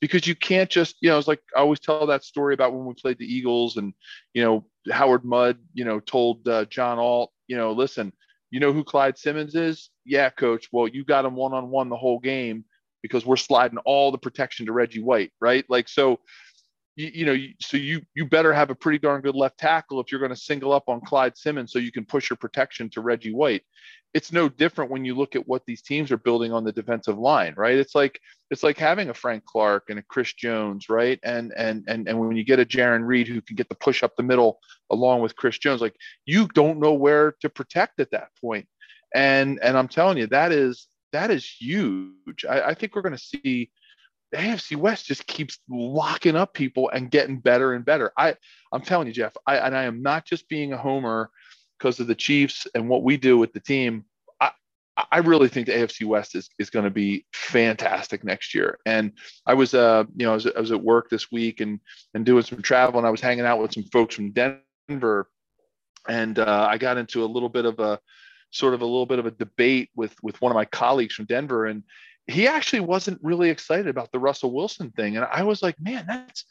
because 0.00 0.26
you 0.26 0.34
can't 0.34 0.68
just, 0.68 0.96
you 1.00 1.08
know, 1.08 1.18
it's 1.18 1.28
like 1.28 1.40
I 1.56 1.60
always 1.60 1.80
tell 1.80 2.06
that 2.06 2.24
story 2.24 2.52
about 2.52 2.74
when 2.74 2.84
we 2.84 2.94
played 2.94 3.18
the 3.18 3.32
Eagles 3.32 3.76
and, 3.76 3.94
you 4.34 4.42
know, 4.42 4.66
Howard 4.90 5.24
Mudd, 5.24 5.58
you 5.72 5.84
know, 5.84 6.00
told 6.00 6.46
uh, 6.48 6.64
John 6.64 6.98
Alt, 6.98 7.30
you 7.46 7.56
know, 7.56 7.72
listen, 7.72 8.12
you 8.50 8.58
know 8.58 8.72
who 8.72 8.82
Clyde 8.82 9.16
Simmons 9.16 9.54
is? 9.54 9.90
Yeah, 10.04 10.30
coach. 10.30 10.68
Well, 10.72 10.88
you 10.88 11.04
got 11.04 11.24
him 11.24 11.36
one 11.36 11.52
on 11.52 11.70
one 11.70 11.88
the 11.88 11.96
whole 11.96 12.18
game 12.18 12.64
because 13.02 13.26
we're 13.26 13.36
sliding 13.36 13.78
all 13.78 14.12
the 14.12 14.18
protection 14.18 14.66
to 14.66 14.72
Reggie 14.72 15.02
White, 15.02 15.32
right? 15.40 15.64
Like, 15.68 15.88
so, 15.88 16.20
you, 16.96 17.10
you 17.14 17.26
know, 17.26 17.36
so 17.60 17.76
you 17.76 18.02
you 18.14 18.26
better 18.26 18.52
have 18.52 18.70
a 18.70 18.74
pretty 18.74 18.98
darn 18.98 19.20
good 19.20 19.36
left 19.36 19.58
tackle 19.58 20.00
if 20.00 20.10
you're 20.10 20.20
going 20.20 20.34
to 20.34 20.36
single 20.36 20.72
up 20.72 20.88
on 20.88 21.00
Clyde 21.00 21.36
Simmons 21.36 21.72
so 21.72 21.78
you 21.78 21.92
can 21.92 22.04
push 22.04 22.30
your 22.30 22.36
protection 22.36 22.90
to 22.90 23.00
Reggie 23.00 23.34
White 23.34 23.62
it's 24.12 24.32
no 24.32 24.48
different 24.48 24.90
when 24.90 25.04
you 25.04 25.14
look 25.14 25.36
at 25.36 25.46
what 25.46 25.64
these 25.66 25.82
teams 25.82 26.10
are 26.10 26.16
building 26.16 26.52
on 26.52 26.64
the 26.64 26.72
defensive 26.72 27.18
line, 27.18 27.54
right? 27.56 27.76
It's 27.76 27.94
like 27.94 28.20
it's 28.50 28.62
like 28.62 28.76
having 28.76 29.08
a 29.08 29.14
Frank 29.14 29.44
Clark 29.44 29.84
and 29.88 29.98
a 29.98 30.02
Chris 30.02 30.32
Jones, 30.32 30.88
right? 30.88 31.20
And 31.22 31.52
and 31.56 31.84
and 31.86 32.08
and 32.08 32.18
when 32.18 32.36
you 32.36 32.44
get 32.44 32.58
a 32.58 32.64
Jarran 32.64 33.06
Reed 33.06 33.28
who 33.28 33.40
can 33.40 33.56
get 33.56 33.68
the 33.68 33.76
push 33.76 34.02
up 34.02 34.16
the 34.16 34.22
middle 34.24 34.58
along 34.90 35.20
with 35.20 35.36
Chris 35.36 35.58
Jones, 35.58 35.80
like 35.80 35.94
you 36.26 36.48
don't 36.54 36.80
know 36.80 36.94
where 36.94 37.36
to 37.40 37.48
protect 37.48 38.00
at 38.00 38.10
that 38.10 38.30
point. 38.40 38.66
And 39.14 39.60
and 39.62 39.78
I'm 39.78 39.88
telling 39.88 40.18
you, 40.18 40.26
that 40.28 40.50
is 40.50 40.88
that 41.12 41.30
is 41.30 41.44
huge. 41.44 42.44
I, 42.48 42.68
I 42.68 42.74
think 42.74 42.94
we're 42.94 43.02
going 43.02 43.16
to 43.16 43.18
see 43.18 43.70
the 44.32 44.38
AFC 44.38 44.76
West 44.76 45.06
just 45.06 45.26
keeps 45.26 45.58
locking 45.68 46.36
up 46.36 46.54
people 46.54 46.88
and 46.90 47.10
getting 47.10 47.38
better 47.38 47.74
and 47.74 47.84
better. 47.84 48.12
I 48.16 48.36
I'm 48.72 48.82
telling 48.82 49.08
you, 49.08 49.12
Jeff, 49.12 49.36
I 49.46 49.56
and 49.56 49.76
I 49.76 49.84
am 49.84 50.02
not 50.02 50.24
just 50.24 50.48
being 50.48 50.72
a 50.72 50.78
homer 50.78 51.30
because 51.78 51.98
of 51.98 52.06
the 52.06 52.14
Chiefs 52.14 52.66
and 52.74 52.88
what 52.88 53.02
we 53.02 53.16
do 53.16 53.38
with 53.38 53.52
the 53.52 53.60
team, 53.60 54.04
I, 54.40 54.50
I 55.12 55.18
really 55.18 55.48
think 55.48 55.66
the 55.66 55.72
AFC 55.72 56.04
West 56.06 56.34
is, 56.34 56.50
is 56.58 56.70
going 56.70 56.84
to 56.84 56.90
be 56.90 57.24
fantastic 57.32 58.22
next 58.22 58.54
year. 58.54 58.78
And 58.84 59.12
I 59.46 59.54
was, 59.54 59.72
uh, 59.74 60.04
you 60.14 60.26
know, 60.26 60.32
I 60.32 60.34
was, 60.34 60.46
I 60.46 60.60
was 60.60 60.72
at 60.72 60.82
work 60.82 61.08
this 61.08 61.32
week 61.32 61.60
and 61.60 61.80
and 62.14 62.24
doing 62.24 62.42
some 62.42 62.62
travel, 62.62 62.98
and 62.98 63.06
I 63.06 63.10
was 63.10 63.20
hanging 63.20 63.46
out 63.46 63.60
with 63.60 63.72
some 63.72 63.84
folks 63.84 64.14
from 64.14 64.32
Denver, 64.32 65.30
and 66.08 66.38
uh, 66.38 66.68
I 66.70 66.78
got 66.78 66.98
into 66.98 67.24
a 67.24 67.26
little 67.26 67.48
bit 67.48 67.64
of 67.64 67.78
a 67.78 67.98
sort 68.50 68.74
of 68.74 68.82
a 68.82 68.86
little 68.86 69.06
bit 69.06 69.18
of 69.18 69.26
a 69.26 69.30
debate 69.30 69.90
with 69.94 70.14
with 70.22 70.40
one 70.40 70.52
of 70.52 70.56
my 70.56 70.64
colleagues 70.64 71.14
from 71.14 71.26
Denver, 71.26 71.66
and 71.66 71.82
he 72.26 72.46
actually 72.46 72.80
wasn't 72.80 73.20
really 73.22 73.50
excited 73.50 73.88
about 73.88 74.12
the 74.12 74.18
Russell 74.18 74.52
Wilson 74.52 74.90
thing, 74.90 75.16
and 75.16 75.26
I 75.30 75.42
was 75.42 75.62
like, 75.62 75.80
man, 75.80 76.04
that's 76.06 76.44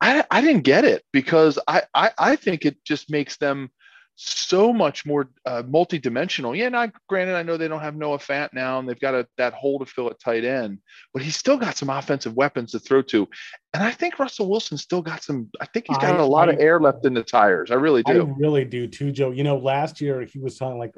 I, 0.00 0.24
I 0.30 0.40
didn't 0.40 0.62
get 0.62 0.84
it 0.84 1.02
because 1.12 1.58
I, 1.66 1.82
I 1.94 2.10
I 2.18 2.36
think 2.36 2.64
it 2.64 2.84
just 2.84 3.10
makes 3.10 3.36
them 3.36 3.70
so 4.16 4.72
much 4.72 5.04
more 5.04 5.28
uh, 5.44 5.62
multi-dimensional. 5.66 6.56
Yeah, 6.56 6.70
not 6.70 6.90
granted, 7.06 7.36
I 7.36 7.42
know 7.42 7.58
they 7.58 7.68
don't 7.68 7.82
have 7.82 7.94
Noah 7.94 8.18
Fant 8.18 8.48
now, 8.54 8.78
and 8.78 8.88
they've 8.88 8.98
got 8.98 9.14
a, 9.14 9.28
that 9.36 9.52
hole 9.52 9.78
to 9.78 9.84
fill 9.84 10.08
at 10.08 10.18
tight 10.18 10.44
end, 10.44 10.78
but 11.12 11.22
he's 11.22 11.36
still 11.36 11.58
got 11.58 11.76
some 11.76 11.90
offensive 11.90 12.34
weapons 12.34 12.72
to 12.72 12.78
throw 12.78 13.02
to. 13.02 13.28
And 13.74 13.82
I 13.82 13.90
think 13.90 14.18
Russell 14.18 14.48
Wilson 14.48 14.78
still 14.78 15.02
got 15.02 15.22
some. 15.22 15.50
I 15.60 15.66
think 15.66 15.86
he's 15.88 15.98
got 15.98 16.16
I, 16.16 16.22
a 16.22 16.26
lot 16.26 16.48
I, 16.48 16.54
of 16.54 16.60
air 16.60 16.80
left 16.80 17.04
in 17.04 17.12
the 17.12 17.22
tires. 17.22 17.70
I 17.70 17.74
really 17.74 18.02
do. 18.02 18.22
I 18.22 18.34
really 18.38 18.64
do 18.64 18.86
too, 18.86 19.12
Joe. 19.12 19.32
You 19.32 19.44
know, 19.44 19.58
last 19.58 20.00
year 20.00 20.22
he 20.22 20.38
was 20.38 20.56
talking 20.56 20.78
like 20.78 20.94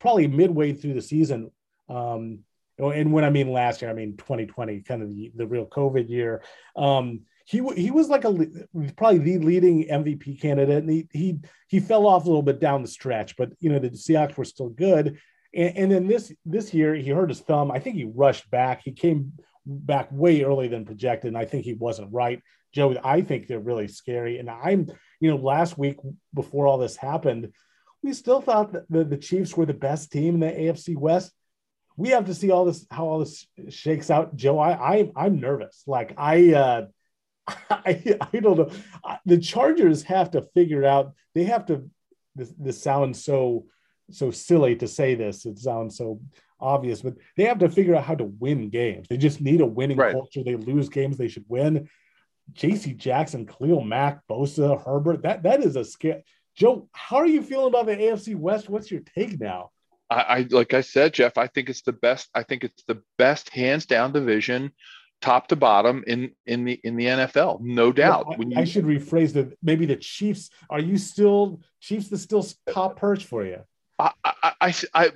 probably 0.00 0.26
midway 0.26 0.72
through 0.72 0.94
the 0.94 1.02
season. 1.02 1.52
Um, 1.88 2.40
and 2.78 3.12
when 3.12 3.24
I 3.24 3.30
mean 3.30 3.52
last 3.52 3.80
year, 3.80 3.90
I 3.90 3.94
mean 3.94 4.16
2020, 4.16 4.80
kind 4.80 5.02
of 5.02 5.08
the, 5.08 5.30
the 5.36 5.46
real 5.46 5.66
COVID 5.66 6.08
year. 6.08 6.42
Um, 6.74 7.20
he 7.46 7.58
he 7.76 7.92
was 7.92 8.08
like 8.08 8.24
a 8.24 8.34
probably 8.96 9.18
the 9.18 9.38
leading 9.38 9.84
MVP 9.84 10.40
candidate, 10.40 10.82
and 10.82 10.90
he 10.90 11.08
he 11.12 11.38
he 11.68 11.80
fell 11.80 12.06
off 12.06 12.24
a 12.24 12.26
little 12.26 12.42
bit 12.42 12.60
down 12.60 12.82
the 12.82 12.88
stretch, 12.88 13.36
but 13.36 13.52
you 13.60 13.70
know 13.70 13.78
the 13.78 13.90
Seahawks 13.90 14.36
were 14.36 14.44
still 14.44 14.68
good. 14.68 15.18
And, 15.54 15.78
and 15.78 15.92
then 15.92 16.06
this 16.08 16.32
this 16.44 16.74
year 16.74 16.96
he 16.96 17.10
hurt 17.10 17.28
his 17.28 17.40
thumb. 17.40 17.70
I 17.70 17.78
think 17.78 17.94
he 17.94 18.04
rushed 18.04 18.50
back. 18.50 18.82
He 18.82 18.90
came 18.90 19.32
back 19.64 20.08
way 20.10 20.42
earlier 20.42 20.68
than 20.68 20.84
projected, 20.84 21.28
and 21.28 21.38
I 21.38 21.44
think 21.44 21.64
he 21.64 21.74
wasn't 21.74 22.12
right. 22.12 22.42
Joe, 22.74 22.96
I 23.02 23.20
think 23.20 23.46
they're 23.46 23.60
really 23.60 23.86
scary. 23.86 24.38
And 24.38 24.50
I'm 24.50 24.88
you 25.20 25.30
know 25.30 25.36
last 25.36 25.78
week 25.78 25.98
before 26.34 26.66
all 26.66 26.78
this 26.78 26.96
happened, 26.96 27.52
we 28.02 28.12
still 28.12 28.40
thought 28.40 28.72
that 28.72 28.90
the, 28.90 29.04
the 29.04 29.16
Chiefs 29.16 29.56
were 29.56 29.66
the 29.66 29.72
best 29.72 30.10
team 30.10 30.34
in 30.34 30.40
the 30.40 30.46
AFC 30.46 30.96
West 30.96 31.32
we 31.98 32.10
have 32.10 32.26
to 32.26 32.34
see 32.34 32.50
all 32.50 32.66
this 32.66 32.86
how 32.90 33.06
all 33.06 33.20
this 33.20 33.46
shakes 33.70 34.10
out 34.10 34.36
joe 34.36 34.58
i, 34.58 34.96
I 34.96 35.10
i'm 35.16 35.40
nervous 35.40 35.82
like 35.86 36.12
i 36.18 36.52
uh 36.52 36.86
I, 37.70 38.18
I 38.32 38.40
don't 38.40 38.58
know. 38.58 38.70
The 39.24 39.38
Chargers 39.38 40.02
have 40.04 40.30
to 40.32 40.42
figure 40.42 40.84
out. 40.84 41.12
They 41.34 41.44
have 41.44 41.66
to. 41.66 41.88
This, 42.34 42.52
this 42.58 42.82
sounds 42.82 43.24
so 43.24 43.66
so 44.10 44.30
silly 44.30 44.76
to 44.76 44.88
say 44.88 45.14
this. 45.14 45.46
It 45.46 45.58
sounds 45.58 45.96
so 45.96 46.20
obvious, 46.60 47.02
but 47.02 47.14
they 47.36 47.44
have 47.44 47.58
to 47.58 47.68
figure 47.68 47.94
out 47.94 48.04
how 48.04 48.14
to 48.14 48.24
win 48.24 48.68
games. 48.70 49.08
They 49.08 49.16
just 49.16 49.40
need 49.40 49.60
a 49.60 49.66
winning 49.66 49.96
right. 49.96 50.12
culture. 50.12 50.42
They 50.42 50.56
lose 50.56 50.88
games 50.88 51.16
they 51.16 51.28
should 51.28 51.44
win. 51.48 51.88
J.C. 52.52 52.92
Jackson, 52.92 53.46
Khalil 53.46 53.82
Mack, 53.82 54.20
Bosa, 54.28 54.82
Herbert. 54.84 55.22
That 55.22 55.42
that 55.42 55.62
is 55.62 55.76
a 55.76 55.84
scare. 55.84 56.22
Joe, 56.54 56.88
how 56.92 57.16
are 57.16 57.26
you 57.26 57.42
feeling 57.42 57.68
about 57.68 57.86
the 57.86 57.96
AFC 57.96 58.36
West? 58.36 58.68
What's 58.68 58.90
your 58.90 59.02
take 59.14 59.38
now? 59.40 59.70
I, 60.08 60.16
I 60.16 60.46
like 60.50 60.72
I 60.72 60.80
said, 60.80 61.14
Jeff. 61.14 61.36
I 61.36 61.48
think 61.48 61.68
it's 61.68 61.82
the 61.82 61.92
best. 61.92 62.28
I 62.34 62.44
think 62.44 62.64
it's 62.64 62.84
the 62.84 63.02
best 63.18 63.50
hands 63.50 63.86
down 63.86 64.12
division, 64.12 64.72
top 65.22 65.48
to 65.48 65.56
bottom 65.56 66.04
in 66.06 66.32
in 66.46 66.64
the 66.64 66.80
in 66.84 66.96
the 66.96 67.06
NFL, 67.06 67.60
no 67.60 67.92
doubt. 67.92 68.26
Well, 68.28 68.38
I, 68.40 68.44
you, 68.44 68.60
I, 68.60 68.64
should 68.64 68.84
rephrase 68.84 69.32
that. 69.34 69.56
Maybe 69.62 69.86
the 69.86 69.96
Chiefs. 69.96 70.50
Are 70.70 70.80
you 70.80 70.98
still 70.98 71.60
Chiefs? 71.80 72.08
The 72.08 72.18
still 72.18 72.46
top 72.72 72.96
perch 72.96 73.24
for 73.24 73.44
you? 73.44 73.60
I, 73.98 74.12
I, 74.24 74.54
I, 74.60 74.74
I 74.94 75.10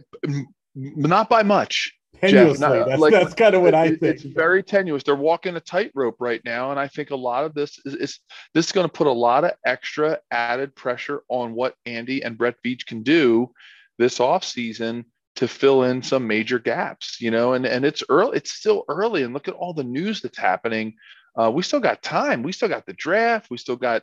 not 0.75 1.29
by 1.29 1.43
much. 1.43 1.95
Jeff, 2.23 2.59
that's, 2.59 3.01
like, 3.01 3.13
that's 3.13 3.35
kind 3.35 3.55
of 3.55 3.63
what 3.63 3.75
I 3.75 3.89
think. 3.89 4.03
It's 4.03 4.23
very 4.23 4.63
tenuous. 4.63 5.03
They're 5.03 5.15
walking 5.15 5.57
a 5.57 5.61
tightrope 5.61 6.17
right 6.19 6.43
now, 6.45 6.71
and 6.71 6.79
I 6.79 6.87
think 6.87 7.11
a 7.11 7.17
lot 7.17 7.45
of 7.45 7.55
this 7.55 7.79
is, 7.87 7.95
is 7.95 8.21
this 8.53 8.67
is 8.67 8.73
going 8.73 8.87
to 8.87 8.93
put 8.93 9.07
a 9.07 9.13
lot 9.13 9.45
of 9.45 9.53
extra 9.65 10.19
added 10.31 10.75
pressure 10.75 11.23
on 11.29 11.55
what 11.55 11.75
Andy 11.87 12.23
and 12.23 12.37
Brett 12.37 12.57
Veach 12.65 12.85
can 12.85 13.03
do 13.03 13.53
this 13.99 14.19
offseason 14.19 15.05
to 15.41 15.49
fill 15.49 15.85
in 15.85 16.03
some 16.03 16.27
major 16.27 16.59
gaps, 16.59 17.19
you 17.19 17.31
know, 17.31 17.55
and, 17.55 17.65
and 17.65 17.83
it's 17.83 18.03
early, 18.11 18.37
it's 18.37 18.53
still 18.53 18.85
early. 18.89 19.23
And 19.23 19.33
look 19.33 19.49
at 19.49 19.55
all 19.55 19.73
the 19.73 19.83
news 19.83 20.21
that's 20.21 20.37
happening. 20.37 20.93
Uh, 21.35 21.51
we 21.51 21.63
still 21.63 21.81
got 21.81 22.03
time. 22.03 22.43
We 22.43 22.53
still 22.53 22.69
got 22.69 22.85
the 22.85 22.93
draft. 22.93 23.51
We 23.51 23.57
still 23.57 23.77
got 23.77 24.03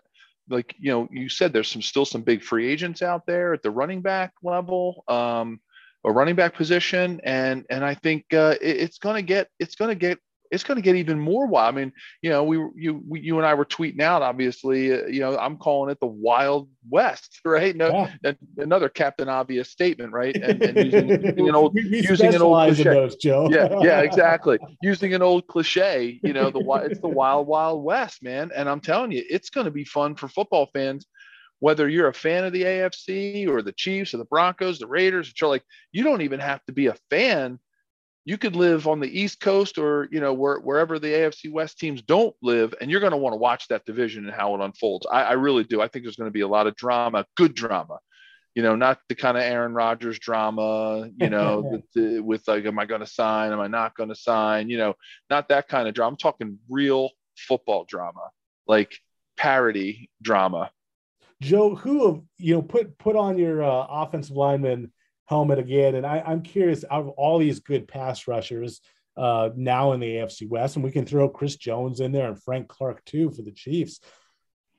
like, 0.50 0.74
you 0.80 0.90
know, 0.90 1.08
you 1.12 1.30
said 1.30 1.54
there's 1.54 1.68
some 1.68 1.84
still 1.84 2.06
some 2.06 2.24
big 2.24 2.42
free 2.42 2.68
agents 2.68 3.04
out 3.04 3.28
there 3.28 3.54
at 3.54 3.62
the 3.62 3.70
running 3.70 4.02
back 4.02 4.34
level. 4.42 5.04
Um, 5.08 5.60
a 6.04 6.12
running 6.12 6.36
back 6.36 6.56
position, 6.56 7.22
and 7.24 7.66
and 7.70 7.86
I 7.86 7.94
think 7.94 8.26
uh, 8.34 8.56
it, 8.60 8.78
it's 8.78 8.98
going 8.98 9.18
to 9.18 9.22
get 9.22 9.50
it's 9.60 9.76
going 9.76 9.90
to 9.90 9.96
get 9.96 10.18
it's 10.52 10.64
going 10.64 10.76
to 10.76 10.82
get 10.82 10.96
even 10.96 11.20
more 11.20 11.48
wild. 11.48 11.76
I 11.76 11.78
mean, 11.78 11.94
you 12.22 12.30
know, 12.30 12.44
we 12.44 12.58
you 12.76 13.02
we, 13.08 13.20
you 13.22 13.38
and 13.38 13.46
I 13.46 13.54
were 13.54 13.66
tweeting 13.66 14.02
out. 14.02 14.22
Obviously, 14.22 14.94
uh, 14.94 15.06
you 15.08 15.20
know, 15.20 15.38
I'm 15.38 15.58
calling 15.58 15.92
it 15.92 16.00
the 16.00 16.08
Wild 16.08 16.70
West, 16.90 17.40
right? 17.46 17.76
No, 17.76 18.10
yeah. 18.24 18.34
another 18.58 18.90
Captain 18.90 19.30
Obvious 19.30 19.70
statement, 19.70 20.14
right? 20.14 20.36
And, 20.48 20.62
and 20.62 20.78
using, 20.78 21.10
using, 21.10 21.50
an 21.50 21.56
old 21.56 21.74
we, 21.74 21.90
we 21.90 22.08
using 22.08 22.34
an 22.34 22.42
old 22.42 22.58
cliche. 22.68 22.84
Those, 22.84 23.16
Joe. 23.18 23.50
yeah, 23.52 23.68
yeah, 23.82 24.00
exactly. 24.02 24.58
using 24.82 25.14
an 25.14 25.22
old 25.22 25.46
cliche, 25.48 26.20
you 26.24 26.32
know, 26.32 26.50
the 26.50 26.60
it's 26.86 27.02
the 27.02 27.08
Wild 27.08 27.48
Wild 27.48 27.84
West, 27.84 28.24
man. 28.24 28.52
And 28.56 28.70
I'm 28.70 28.80
telling 28.80 29.12
you, 29.12 29.24
it's 29.30 29.50
going 29.50 29.66
to 29.66 29.72
be 29.72 29.84
fun 29.84 30.16
for 30.16 30.28
football 30.30 30.70
fans. 30.74 31.06
Whether 31.60 31.90
you're 31.90 32.08
a 32.08 32.14
fan 32.14 32.46
of 32.46 32.54
the 32.54 32.64
AFC 32.64 33.48
or 33.50 33.62
the 33.62 33.74
Chiefs 33.74 34.14
or 34.14 34.18
the 34.18 34.26
Broncos, 34.26 34.80
the 34.80 34.88
Raiders, 34.88 35.34
you're 35.42 35.50
like, 35.50 35.64
you 35.92 36.04
don't 36.04 36.22
even 36.22 36.40
have 36.40 36.64
to 36.66 36.72
be 36.72 36.86
a 36.86 36.96
fan 37.10 37.60
you 38.28 38.38
could 38.38 38.58
live 38.58 38.90
on 38.90 39.00
the 39.00 39.08
East 39.08 39.40
Coast 39.40 39.78
or 39.78 40.10
you 40.12 40.20
know 40.20 40.34
where, 40.34 40.60
wherever 40.60 41.00
the 41.00 41.08
AFC 41.08 41.50
West 41.50 41.80
teams 41.80 42.02
don't 42.02 42.36
live, 42.42 42.76
and 42.82 42.92
you're 42.92 43.00
going 43.00 43.12
to 43.12 43.18
want 43.18 43.32
to 43.32 43.38
watch 43.38 43.70
that 43.70 43.86
division 43.86 44.26
and 44.26 44.34
how 44.36 44.54
it 44.54 44.60
unfolds. 44.60 45.08
I, 45.10 45.24
I 45.24 45.32
really 45.32 45.64
do. 45.64 45.80
I 45.80 45.88
think 45.88 46.04
there's 46.04 46.18
going 46.18 46.28
to 46.28 46.34
be 46.34 46.42
a 46.42 46.48
lot 46.48 46.68
of 46.68 46.76
drama, 46.76 47.26
good 47.38 47.56
drama. 47.56 48.00
You 48.54 48.64
know, 48.64 48.76
not 48.76 49.00
the 49.08 49.16
kind 49.16 49.38
of 49.38 49.44
Aaron 49.44 49.74
Rodgers 49.74 50.20
drama. 50.20 51.10
You 51.16 51.30
know, 51.30 51.82
with, 51.96 52.22
with 52.22 52.48
like, 52.50 52.66
am 52.66 52.78
I 52.80 52.86
going 52.86 53.00
to 53.00 53.08
sign? 53.08 53.54
Am 53.54 53.62
I 53.62 53.68
not 53.68 53.96
going 53.96 54.10
to 54.10 54.16
sign? 54.16 54.70
You 54.70 54.78
know, 54.78 54.96
not 55.30 55.48
that 55.48 55.70
kind 55.70 55.88
of 55.88 55.94
drama. 55.94 56.12
I'm 56.12 56.18
talking 56.18 56.60
real 56.70 57.12
football 57.38 57.86
drama, 57.88 58.30
like 58.68 59.00
parody 59.38 60.10
drama. 60.22 60.70
Joe, 61.42 61.76
who 61.76 62.26
you 62.38 62.56
know 62.56 62.62
put 62.62 62.98
put 62.98 63.16
on 63.16 63.38
your 63.38 63.64
uh, 63.64 63.86
offensive 63.90 64.36
lineman 64.36 64.92
helmet 65.28 65.60
again. 65.60 65.96
And 65.96 66.06
I, 66.06 66.24
am 66.26 66.42
curious 66.42 66.84
out 66.90 67.02
of 67.02 67.10
all 67.10 67.38
these 67.38 67.60
good 67.60 67.88
pass 67.88 68.28
rushers 68.28 68.82
uh, 69.16 69.50
now 69.56 69.94
in 69.94 70.00
the 70.00 70.08
AFC 70.08 70.48
West, 70.48 70.76
and 70.76 70.86
we 70.86 70.92
can 70.92 71.06
throw 71.06 71.30
Chris 71.30 71.56
Jones 71.56 72.00
in 72.00 72.12
there 72.12 72.28
and 72.28 72.42
Frank 72.42 72.68
Clark 72.68 73.04
too 73.06 73.32
for 73.32 73.42
the 73.42 73.52
Chiefs. 73.52 74.00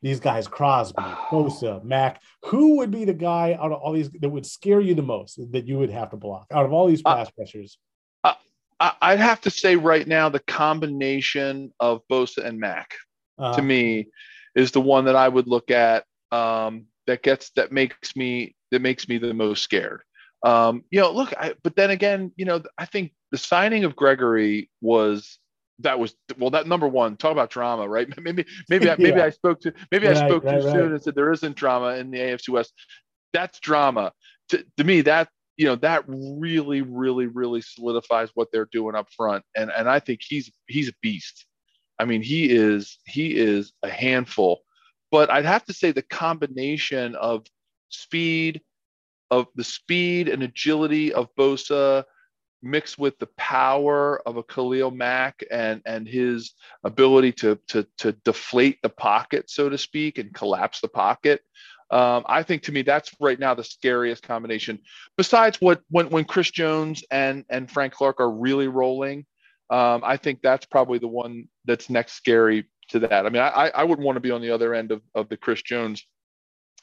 These 0.00 0.20
guys, 0.20 0.46
Crosby, 0.46 1.02
Bosa, 1.02 1.82
Mack, 1.82 2.22
who 2.44 2.76
would 2.76 2.92
be 2.92 3.04
the 3.04 3.12
guy 3.12 3.58
out 3.60 3.72
of 3.72 3.80
all 3.80 3.92
these 3.92 4.10
that 4.10 4.28
would 4.28 4.46
scare 4.46 4.80
you 4.80 4.94
the 4.94 5.02
most 5.02 5.40
that 5.52 5.66
you 5.66 5.76
would 5.78 5.90
have 5.90 6.10
to 6.10 6.16
block 6.16 6.46
out 6.52 6.64
of 6.64 6.72
all 6.72 6.86
these 6.86 7.02
uh, 7.04 7.16
pass 7.16 7.26
uh, 7.26 7.30
rushers? 7.36 7.78
Uh, 8.22 8.34
I'd 8.78 9.18
have 9.18 9.40
to 9.40 9.50
say 9.50 9.74
right 9.74 10.06
now 10.06 10.28
the 10.28 10.38
combination 10.38 11.72
of 11.80 12.02
Bosa 12.10 12.44
and 12.44 12.60
Mack 12.60 12.94
uh-huh. 13.38 13.56
to 13.56 13.62
me 13.62 14.06
is 14.54 14.70
the 14.70 14.80
one 14.80 15.06
that 15.06 15.16
I 15.16 15.28
would 15.28 15.48
look 15.48 15.72
at 15.72 16.04
um, 16.30 16.86
that 17.08 17.24
gets 17.24 17.50
that 17.56 17.72
makes 17.72 18.14
me 18.14 18.54
that 18.70 18.80
makes 18.80 19.08
me 19.08 19.18
the 19.18 19.34
most 19.34 19.62
scared. 19.62 20.02
Um, 20.44 20.84
you 20.90 21.00
know, 21.00 21.10
look, 21.10 21.34
I, 21.36 21.54
but 21.62 21.76
then 21.76 21.90
again, 21.90 22.32
you 22.36 22.44
know, 22.44 22.62
I 22.76 22.84
think 22.84 23.12
the 23.32 23.38
signing 23.38 23.84
of 23.84 23.96
Gregory 23.96 24.70
was 24.80 25.38
that 25.80 25.98
was 25.98 26.14
well 26.38 26.50
that 26.50 26.66
number 26.66 26.88
one 26.88 27.16
talk 27.16 27.32
about 27.32 27.50
drama 27.50 27.88
right? 27.88 28.08
Maybe 28.22 28.44
maybe 28.68 28.90
I, 28.90 28.96
maybe 28.96 29.18
yeah. 29.18 29.26
I 29.26 29.30
spoke 29.30 29.60
to 29.60 29.72
maybe 29.90 30.06
right, 30.06 30.16
I 30.16 30.26
spoke 30.26 30.44
right, 30.44 30.60
too 30.60 30.66
right. 30.66 30.74
soon 30.74 30.92
and 30.92 31.02
said 31.02 31.14
there 31.14 31.32
isn't 31.32 31.56
drama 31.56 31.96
in 31.96 32.10
the 32.10 32.18
AFC 32.18 32.48
West. 32.50 32.72
That's 33.32 33.60
drama. 33.60 34.12
To, 34.50 34.64
to 34.76 34.84
me 34.84 35.02
that 35.02 35.28
you 35.56 35.66
know 35.66 35.76
that 35.76 36.04
really 36.06 36.82
really 36.82 37.26
really 37.26 37.60
solidifies 37.60 38.30
what 38.34 38.48
they're 38.52 38.68
doing 38.70 38.94
up 38.94 39.08
front. 39.16 39.44
And 39.56 39.70
and 39.70 39.88
I 39.88 40.00
think 40.00 40.20
he's 40.26 40.50
he's 40.66 40.88
a 40.88 40.94
beast. 41.02 41.46
I 41.98 42.04
mean 42.04 42.22
he 42.22 42.50
is 42.50 42.98
he 43.04 43.36
is 43.36 43.72
a 43.82 43.88
handful. 43.88 44.62
But 45.10 45.30
I'd 45.30 45.46
have 45.46 45.64
to 45.66 45.72
say 45.72 45.90
the 45.92 46.02
combination 46.02 47.14
of 47.14 47.46
speed 47.88 48.60
of 49.30 49.46
the 49.54 49.64
speed 49.64 50.28
and 50.28 50.42
agility 50.42 51.12
of 51.12 51.34
Bosa 51.36 52.04
mixed 52.62 52.98
with 52.98 53.18
the 53.18 53.28
power 53.36 54.20
of 54.26 54.36
a 54.36 54.42
Khalil 54.42 54.90
Mack 54.90 55.44
and 55.50 55.80
and 55.86 56.08
his 56.08 56.54
ability 56.84 57.32
to 57.32 57.58
to 57.68 57.86
to 57.98 58.12
deflate 58.24 58.78
the 58.82 58.88
pocket, 58.88 59.50
so 59.50 59.68
to 59.68 59.78
speak, 59.78 60.18
and 60.18 60.34
collapse 60.34 60.80
the 60.80 60.88
pocket. 60.88 61.42
Um, 61.90 62.24
I 62.26 62.42
think 62.42 62.62
to 62.64 62.72
me 62.72 62.82
that's 62.82 63.10
right 63.20 63.38
now 63.38 63.54
the 63.54 63.64
scariest 63.64 64.22
combination. 64.22 64.80
Besides 65.16 65.60
what 65.60 65.80
when 65.90 66.10
when 66.10 66.24
Chris 66.24 66.50
Jones 66.50 67.02
and 67.10 67.44
and 67.48 67.70
Frank 67.70 67.92
Clark 67.92 68.20
are 68.20 68.30
really 68.30 68.68
rolling, 68.68 69.24
um, 69.70 70.02
I 70.04 70.16
think 70.16 70.40
that's 70.42 70.66
probably 70.66 70.98
the 70.98 71.08
one 71.08 71.48
that's 71.64 71.88
next 71.88 72.14
scary 72.14 72.66
to 72.88 72.98
that. 73.00 73.26
I 73.26 73.30
mean, 73.30 73.42
I 73.42 73.70
I 73.74 73.84
wouldn't 73.84 74.04
want 74.04 74.16
to 74.16 74.20
be 74.20 74.30
on 74.30 74.42
the 74.42 74.50
other 74.50 74.74
end 74.74 74.90
of 74.92 75.02
of 75.14 75.28
the 75.28 75.36
Chris 75.36 75.62
Jones 75.62 76.06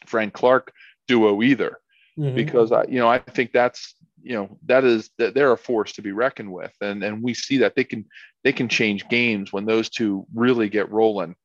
Frank 0.05 0.34
Clark 0.34 0.71
duo 1.08 1.41
either 1.43 1.79
mm-hmm. 2.17 2.36
because 2.36 2.71
I, 2.71 2.84
you 2.86 2.99
know, 2.99 3.08
I 3.08 3.19
think 3.19 3.51
that's, 3.51 3.95
you 4.21 4.34
know, 4.34 4.58
that 4.65 4.84
is 4.84 5.10
that 5.17 5.34
they're 5.34 5.51
a 5.51 5.58
force 5.58 5.93
to 5.93 6.01
be 6.01 6.12
reckoned 6.12 6.51
with, 6.51 6.73
and 6.82 7.04
and 7.04 7.21
we 7.21 7.34
see 7.34 7.58
that 7.60 7.75
they 7.75 7.84
can 7.84 8.06
they 8.43 8.54
can 8.54 8.69
change 8.69 9.08
games 9.08 9.54
when 9.54 9.65
those 9.65 9.89
two 9.89 10.25
really 10.34 10.69
get 10.69 10.91
rolling. 10.91 11.36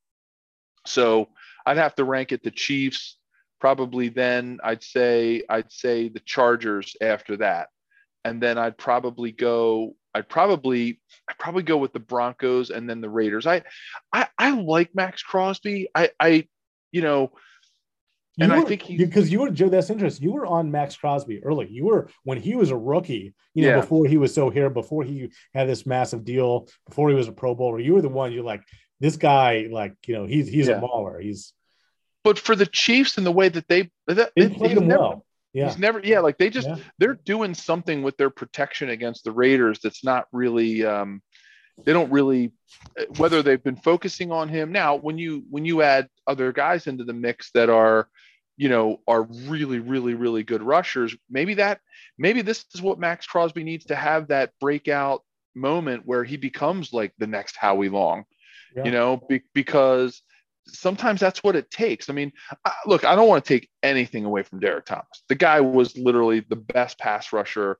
So 0.87 1.29
I'd 1.67 1.77
have 1.77 1.95
to 1.97 2.05
rank 2.05 2.33
it 2.33 2.43
the 2.43 2.51
Chiefs, 2.51 3.19
probably. 3.61 4.09
Then 4.09 4.59
I'd 4.65 4.83
say 4.83 5.43
I'd 5.49 5.71
say 5.71 6.09
the 6.09 6.21
Chargers 6.21 6.97
after 7.03 7.37
that, 7.39 7.69
and 8.25 8.43
then 8.43 8.57
I'd 8.57 8.79
probably 8.79 9.33
go 9.33 9.95
I'd 10.15 10.29
probably 10.29 11.01
I 11.29 11.35
probably 11.39 11.63
go 11.63 11.77
with 11.77 11.93
the 11.93 12.01
Broncos 12.01 12.71
and 12.71 12.89
then 12.89 13.01
the 13.01 13.11
Raiders. 13.11 13.47
I 13.47 13.63
I, 14.13 14.29
I 14.39 14.51
like 14.51 14.95
Maxx 14.95 15.23
Crosby. 15.23 15.89
I 15.95 16.11
I 16.19 16.49
you 16.93 17.03
know 17.03 17.33
and 18.41 18.53
were, 18.53 18.59
I 18.59 18.65
think 18.65 18.87
because 18.87 19.31
you 19.31 19.41
were 19.41 19.51
Joe. 19.51 19.69
That's 19.69 19.91
interesting. 19.91 20.27
You 20.27 20.33
were 20.33 20.47
on 20.47 20.71
Maxx 20.71 20.97
Crosby 20.97 21.43
early. 21.45 21.69
You 21.71 21.87
were 21.87 22.09
when 22.25 22.41
he 22.41 22.55
was 22.55 22.71
a 22.71 22.77
rookie. 22.77 23.35
You 23.55 23.63
know, 23.63 23.69
yeah. 23.71 23.81
before 23.81 24.07
he 24.07 24.17
was 24.17 24.33
so 24.33 24.51
here, 24.51 24.71
before 24.71 25.05
he 25.05 25.31
had 25.55 25.69
this 25.69 25.85
massive 25.87 26.25
deal, 26.25 26.69
before 26.89 27.09
he 27.09 27.15
was 27.15 27.29
a 27.29 27.33
Pro 27.33 27.55
Bowler. 27.55 27.81
You 27.81 27.95
were 27.95 28.03
the 28.03 28.09
one. 28.09 28.33
You're 28.33 28.45
like 28.45 28.63
this 29.01 29.17
guy. 29.17 29.69
Like 29.71 29.95
you 30.07 30.15
know, 30.15 30.27
he's 30.27 30.49
he's 30.49 30.69
yeah. 30.69 30.79
a 30.79 30.81
mauler. 30.81 31.21
He's. 31.21 31.53
But 32.23 32.39
for 32.39 32.55
the 32.55 32.67
Chiefs 32.67 33.17
and 33.17 33.27
the 33.27 33.33
way 33.33 33.49
that 33.49 33.67
they 33.67 33.91
that, 34.07 34.33
they 34.37 34.49
played 34.49 34.77
him 34.77 34.89
never, 34.89 35.01
well. 35.01 35.27
Yeah. 35.53 35.69
He's 35.69 35.79
never, 35.79 36.01
yeah, 36.05 36.21
like 36.21 36.39
they 36.39 36.51
just 36.51 36.69
yeah. 36.69 36.77
they're 36.99 37.19
doing 37.25 37.55
something 37.55 38.03
with 38.03 38.17
their 38.17 38.31
protection 38.31 38.91
against 38.91 39.25
the 39.25 39.33
Raiders 39.33 39.81
that's 39.83 40.05
not 40.05 40.27
really 40.33 40.85
um 40.85 41.23
they 41.85 41.93
don't 41.93 42.13
really 42.13 42.53
whether 43.17 43.43
they've 43.43 43.63
been 43.63 43.77
focusing 43.77 44.31
on 44.33 44.49
him 44.49 44.73
now 44.73 44.97
when 44.97 45.19
you 45.19 45.45
when 45.51 45.65
you 45.65 45.83
add 45.83 46.09
other 46.27 46.53
guys 46.53 46.87
into 46.87 47.05
the 47.05 47.13
mix 47.13 47.51
that 47.53 47.71
are 47.71 48.09
you 48.61 48.69
know, 48.69 49.01
are 49.09 49.23
really, 49.23 49.79
really, 49.79 50.13
really 50.13 50.43
good 50.43 50.63
rushers. 50.63 51.17
Maybe 51.31 51.55
that, 51.55 51.81
maybe 52.19 52.43
this 52.43 52.67
is 52.75 52.83
what 52.83 52.99
Maxx 52.99 53.27
Crosby 53.27 53.65
needs 53.65 53.87
to 53.87 53.97
have 53.97 54.29
that 54.29 54.53
breakout 54.61 55.23
moment 55.55 56.03
where 56.05 56.25
he 56.25 56.37
becomes 56.37 56.93
like 56.93 57.15
the 57.17 57.27
next 57.27 57.57
Howie 57.57 57.89
Long, 57.89 58.25
yeah. 58.77 58.85
you 58.85 58.91
know, 58.91 59.17
be, 59.17 59.41
because 59.55 60.21
sometimes 60.67 61.21
that's 61.21 61.43
what 61.43 61.57
it 61.57 61.71
takes. 61.71 62.11
I 62.11 62.13
mean, 62.13 62.33
I, 62.63 62.73
look, 62.85 63.03
I 63.03 63.17
don't 63.17 63.29
want 63.29 63.43
to 63.43 63.49
take 63.49 63.71
anything 63.83 64.27
away 64.27 64.43
from 64.43 64.61
Derrick 64.61 64.85
Thomas. 64.85 65.25
The 65.31 65.37
guy 65.37 65.63
was 65.63 65.97
literally 65.97 66.41
the 66.41 66.57
best 66.57 66.99
pass 66.99 67.33
rusher 67.33 67.79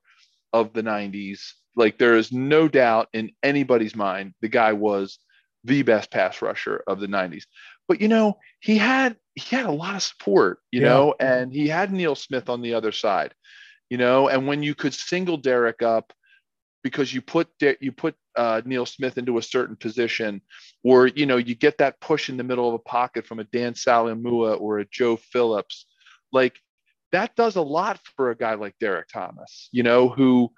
of 0.51 0.73
the 0.73 0.81
90s. 0.81 1.41
Like, 1.75 1.99
there 1.99 2.17
is 2.17 2.31
no 2.31 2.67
doubt 2.67 3.07
in 3.13 3.33
anybody's 3.43 3.95
mind 3.95 4.33
the 4.41 4.49
guy 4.49 4.73
was 4.73 5.19
the 5.63 5.83
best 5.83 6.09
pass 6.09 6.41
rusher 6.41 6.83
of 6.87 6.99
the 6.99 7.07
90s. 7.07 7.43
But 7.87 8.01
you 8.01 8.07
know, 8.07 8.37
he 8.59 8.77
had 8.77 9.17
he 9.35 9.55
had 9.55 9.65
a 9.65 9.71
lot 9.71 9.95
of 9.95 10.03
support, 10.03 10.59
you 10.71 10.81
yeah. 10.81 10.89
know, 10.89 11.15
and 11.19 11.53
he 11.53 11.67
had 11.67 11.91
Neil 11.91 12.15
Smith 12.15 12.49
on 12.49 12.61
the 12.61 12.73
other 12.73 12.91
side, 12.91 13.33
you 13.89 13.97
know, 13.97 14.29
and 14.29 14.47
when 14.47 14.63
you 14.63 14.75
could 14.75 14.93
single 14.93 15.37
Derrick 15.37 15.81
up 15.81 16.13
because 16.83 17.13
you 17.13 17.21
put 17.21 17.49
you 17.79 17.91
put 17.91 18.15
uh, 18.35 18.61
Neil 18.65 18.85
Smith 18.85 19.17
into 19.17 19.37
a 19.37 19.43
certain 19.43 19.75
position, 19.75 20.41
or 20.83 21.07
you 21.07 21.25
know, 21.25 21.37
you 21.37 21.55
get 21.55 21.77
that 21.77 21.99
push 22.01 22.29
in 22.29 22.37
the 22.37 22.43
middle 22.43 22.67
of 22.67 22.73
a 22.73 22.79
pocket 22.79 23.25
from 23.25 23.39
a 23.39 23.43
Dan 23.45 23.73
Saleaumua 23.73 24.59
or 24.59 24.79
a 24.79 24.87
Joe 24.89 25.17
Phillips, 25.17 25.85
like 26.31 26.57
that 27.11 27.35
does 27.35 27.55
a 27.55 27.61
lot 27.61 27.99
for 28.15 28.31
a 28.31 28.37
guy 28.37 28.55
like 28.55 28.75
Derrick 28.79 29.07
Thomas, 29.11 29.69
you 29.71 29.83
know, 29.83 30.09
who 30.09 30.51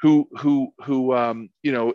who 0.00 0.28
who 0.38 0.72
who 0.82 1.14
um, 1.14 1.50
you 1.62 1.72
know 1.72 1.94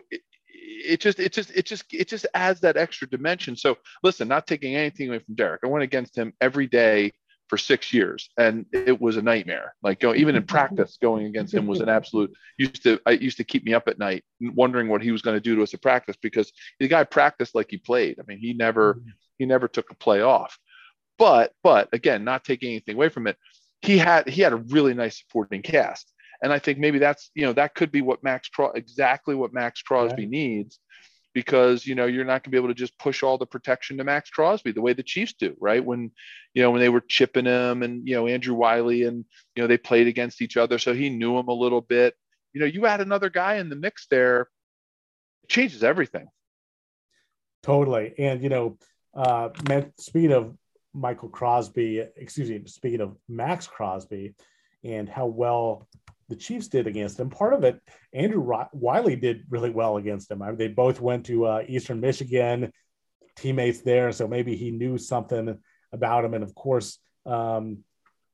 it, 0.64 1.00
just 1.00 1.18
it 1.18 1.32
just 1.32 1.50
it 1.50 1.66
just 1.66 1.84
it 1.92 2.08
just 2.08 2.26
adds 2.34 2.60
that 2.60 2.76
extra 2.76 3.08
dimension. 3.08 3.56
So 3.56 3.78
listen, 4.02 4.28
not 4.28 4.46
taking 4.46 4.74
anything 4.74 5.08
away 5.08 5.18
from 5.20 5.34
Derrick. 5.34 5.60
I 5.64 5.68
went 5.68 5.84
against 5.84 6.16
him 6.16 6.32
every 6.40 6.66
day 6.66 7.12
for 7.48 7.58
six 7.58 7.92
years 7.92 8.30
and 8.38 8.64
it 8.72 8.98
was 8.98 9.16
a 9.16 9.22
nightmare 9.22 9.74
like 9.82 10.00
go, 10.00 10.14
even 10.14 10.34
in 10.34 10.44
practice 10.44 10.96
going 11.00 11.26
against 11.26 11.52
him 11.52 11.66
was 11.66 11.80
an 11.80 11.90
absolute 11.90 12.32
used 12.58 12.82
to 12.82 12.98
i 13.04 13.10
used 13.10 13.36
to 13.36 13.44
keep 13.44 13.64
me 13.64 13.74
up 13.74 13.86
at 13.86 13.98
night 13.98 14.24
wondering 14.40 14.88
what 14.88 15.02
he 15.02 15.10
was 15.10 15.20
going 15.20 15.36
to 15.36 15.40
do 15.40 15.54
to 15.54 15.62
us 15.62 15.74
at 15.74 15.82
practice 15.82 16.16
because 16.22 16.50
the 16.80 16.88
guy 16.88 17.04
practiced 17.04 17.54
like 17.54 17.66
he 17.68 17.76
played 17.76 18.18
i 18.18 18.22
mean 18.26 18.38
he 18.38 18.54
never 18.54 18.94
mm-hmm. 18.94 19.10
he 19.38 19.44
never 19.44 19.68
took 19.68 19.90
a 19.90 19.94
play 19.94 20.22
off 20.22 20.58
but 21.18 21.52
but 21.62 21.88
again 21.92 22.24
not 22.24 22.44
taking 22.44 22.70
anything 22.70 22.94
away 22.94 23.10
from 23.10 23.26
it 23.26 23.36
he 23.82 23.98
had 23.98 24.26
he 24.26 24.40
had 24.40 24.54
a 24.54 24.56
really 24.56 24.94
nice 24.94 25.18
supporting 25.18 25.60
cast 25.60 26.13
and 26.44 26.52
I 26.52 26.58
think 26.58 26.78
maybe 26.78 26.98
that's 26.98 27.30
you 27.34 27.46
know 27.46 27.54
that 27.54 27.74
could 27.74 27.90
be 27.90 28.02
what 28.02 28.22
Max 28.22 28.50
Maxx 28.56 28.72
exactly 28.76 29.34
what 29.34 29.54
Maxx 29.54 29.80
Crosby 29.80 30.26
needs 30.26 30.78
because 31.32 31.86
you 31.86 31.94
know 31.94 32.04
you're 32.04 32.26
not 32.26 32.42
going 32.42 32.42
to 32.42 32.50
be 32.50 32.58
able 32.58 32.68
to 32.68 32.74
just 32.74 32.98
push 32.98 33.22
all 33.22 33.38
the 33.38 33.46
protection 33.46 33.96
to 33.96 34.04
Maxx 34.04 34.28
Crosby 34.28 34.70
the 34.70 34.82
way 34.82 34.92
the 34.92 35.02
Chiefs 35.02 35.32
do, 35.32 35.56
right? 35.58 35.82
When 35.82 36.12
you 36.52 36.62
know 36.62 36.70
when 36.70 36.82
they 36.82 36.90
were 36.90 37.00
chipping 37.00 37.46
him 37.46 37.82
and 37.82 38.06
you 38.06 38.14
know 38.14 38.26
Andrew 38.28 38.54
Wylie 38.54 39.04
and 39.04 39.24
you 39.56 39.62
know 39.62 39.66
they 39.66 39.78
played 39.78 40.06
against 40.06 40.42
each 40.42 40.58
other, 40.58 40.78
so 40.78 40.92
he 40.92 41.08
knew 41.08 41.38
him 41.38 41.48
a 41.48 41.54
little 41.54 41.80
bit. 41.80 42.14
You 42.52 42.60
know, 42.60 42.66
you 42.66 42.84
add 42.84 43.00
another 43.00 43.30
guy 43.30 43.54
in 43.54 43.70
the 43.70 43.76
mix 43.76 44.06
there, 44.10 44.42
it 45.42 45.48
changes 45.48 45.82
everything. 45.82 46.26
Totally, 47.62 48.12
and 48.18 48.42
you 48.42 48.50
know, 48.50 48.76
uh, 49.14 49.48
speaking 49.98 50.32
of 50.32 50.54
Michael 50.92 51.30
Crosby, 51.30 52.04
excuse 52.16 52.50
me, 52.50 52.60
speaking 52.66 53.00
of 53.00 53.16
Maxx 53.30 53.66
Crosby, 53.66 54.34
and 54.84 55.08
how 55.08 55.24
well 55.24 55.88
the 56.34 56.40
Chiefs 56.40 56.66
did 56.66 56.88
against 56.88 57.20
him. 57.20 57.30
Part 57.30 57.54
of 57.54 57.62
it, 57.62 57.80
Andrew 58.12 58.44
Wylie 58.72 59.14
did 59.16 59.44
really 59.48 59.70
well 59.70 59.96
against 59.98 60.30
him. 60.30 60.42
I 60.42 60.48
mean, 60.48 60.58
they 60.58 60.68
both 60.68 61.00
went 61.00 61.26
to 61.26 61.46
uh, 61.46 61.62
Eastern 61.68 62.00
Michigan, 62.00 62.72
teammates 63.36 63.82
there, 63.82 64.10
so 64.10 64.26
maybe 64.26 64.56
he 64.56 64.72
knew 64.72 64.98
something 64.98 65.56
about 65.92 66.24
him. 66.24 66.34
And 66.34 66.42
of 66.42 66.52
course, 66.54 66.98
um, 67.24 67.84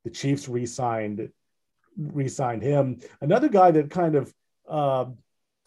the 0.05 0.11
Chiefs 0.11 0.49
re-signed 0.49 1.29
re-signed 1.99 2.63
him. 2.63 3.01
Another 3.21 3.49
guy 3.49 3.71
that 3.73 3.91
kind 3.91 4.15
of 4.15 4.33
uh, 4.67 5.05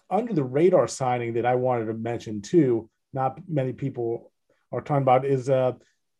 under 0.10 0.34
the 0.34 0.44
radar 0.44 0.88
signing 0.88 1.34
that 1.34 1.46
I 1.46 1.56
wanted 1.56 1.86
to 1.86 1.94
mention 1.94 2.42
too. 2.42 2.90
Not 3.14 3.40
many 3.48 3.74
people 3.74 4.32
are 4.72 4.82
talking 4.82 5.04
about 5.04 5.24
is 5.26 5.50
uh, 5.50 5.74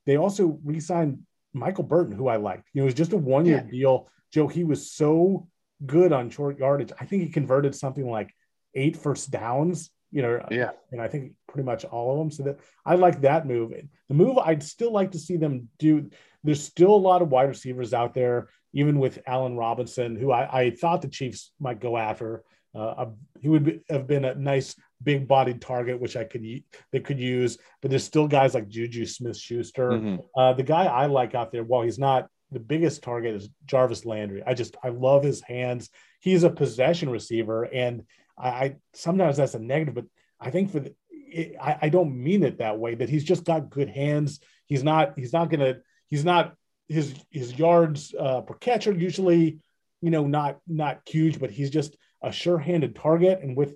they 0.06 0.18
also 0.18 0.60
re-signed 0.64 1.20
Michael 1.54 1.86
Burton, 1.86 2.16
who 2.16 2.28
I 2.28 2.36
liked. 2.36 2.70
You 2.74 2.82
know, 2.82 2.84
it 2.84 2.86
was 2.86 2.94
just 2.94 3.14
a 3.14 3.18
one-year 3.18 3.64
yeah. 3.66 3.72
deal. 3.72 4.10
Joe, 4.32 4.48
he 4.48 4.64
was 4.64 4.92
so 4.92 5.48
good 5.86 6.14
on 6.14 6.30
short 6.30 6.58
yardage. 6.58 6.92
I 7.00 7.06
think 7.06 7.24
he 7.24 7.30
converted 7.30 7.76
something 7.76 8.10
like 8.10 8.34
eight 8.76 8.98
first 8.98 9.32
downs, 9.32 9.92
you 10.12 10.22
know, 10.22 10.46
yeah. 10.52 10.72
And 10.92 11.02
I 11.02 11.08
think 11.08 11.34
pretty 11.48 11.66
much 11.66 11.86
all 11.86 12.12
of 12.12 12.18
them. 12.20 12.32
So 12.32 12.44
that 12.44 12.60
I 12.86 12.96
like 12.96 13.22
that 13.22 13.48
move. 13.48 13.74
The 14.10 14.14
move 14.14 14.38
I'd 14.38 14.64
still 14.64 14.92
like 14.92 15.12
to 15.12 15.20
see 15.20 15.38
them 15.38 15.70
do. 15.80 16.10
There's 16.44 16.64
still 16.64 16.94
a 16.94 16.96
lot 16.96 17.22
of 17.22 17.30
wide 17.30 17.50
receivers 17.50 17.94
out 17.94 18.14
there, 18.14 18.50
even 18.74 19.00
with 19.00 19.20
Allen 19.26 19.56
Robinson, 19.56 20.16
who 20.16 20.32
I, 20.32 20.62
I 20.62 20.70
thought 20.72 21.02
the 21.02 21.08
Chiefs 21.08 21.52
might 21.60 21.80
go 21.80 21.98
after. 21.98 22.44
Uh, 22.76 23.06
he 23.40 23.50
would 23.50 23.64
be, 23.64 23.82
have 23.90 24.08
been 24.08 24.26
a 24.26 24.36
nice 24.36 24.76
big 25.04 25.28
bodied 25.28 25.62
target, 25.62 26.00
which 26.00 26.16
I 26.16 26.24
could 26.24 26.44
they 26.92 27.00
could 27.00 27.20
use. 27.20 27.58
But 27.82 27.92
there's 27.92 28.04
still 28.04 28.28
guys 28.28 28.56
like 28.56 28.68
Juju 28.68 29.06
Smith 29.06 29.38
Schuster. 29.38 29.92
Mm-hmm. 29.92 30.16
Uh, 30.36 30.54
the 30.54 30.64
guy 30.64 30.86
I 30.86 31.06
like 31.06 31.36
out 31.36 31.52
there, 31.52 31.64
while 31.64 31.84
he's 31.84 32.00
not 32.00 32.28
the 32.54 32.60
biggest 32.60 33.04
target 33.04 33.36
is 33.36 33.50
Jarvis 33.66 34.06
Landry. 34.06 34.44
I 34.46 34.54
just 34.54 34.78
I 34.84 34.90
love 34.90 35.24
his 35.24 35.42
hands. 35.42 35.90
He's 36.20 36.44
a 36.44 36.50
possession 36.50 37.10
receiver, 37.10 37.64
and 37.64 38.04
I, 38.38 38.50
I 38.50 38.76
sometimes 38.94 39.38
that's 39.38 39.56
a 39.56 39.60
negative, 39.60 39.96
but 39.96 40.06
I 40.40 40.50
think 40.52 40.72
for 40.72 40.80
the, 40.80 40.96
it, 41.10 41.56
I, 41.60 41.78
I 41.84 41.90
don't 41.90 42.16
mean 42.16 42.44
it 42.44 42.60
that 42.60 42.78
way. 42.78 42.96
That 42.96 43.10
he's 43.10 43.24
just 43.24 43.46
got 43.46 43.70
good 43.70 43.90
hands. 43.90 44.40
He's 44.66 44.84
not 44.84 45.14
he's 45.18 45.34
not 45.34 45.50
gonna 45.50 45.78
he's 46.10 46.26
not 46.26 46.56
his 46.88 47.16
his 47.32 47.58
yards 47.58 48.14
uh, 48.18 48.42
per 48.42 48.54
catch 48.56 48.88
are 48.88 48.94
usually 48.94 49.60
you 50.02 50.12
know 50.12 50.28
not 50.28 50.60
not 50.68 51.02
huge, 51.08 51.40
but 51.40 51.52
he's 51.52 51.70
just 51.70 51.98
a 52.22 52.32
sure-handed 52.32 52.96
target. 52.96 53.40
And 53.42 53.58
with 53.58 53.76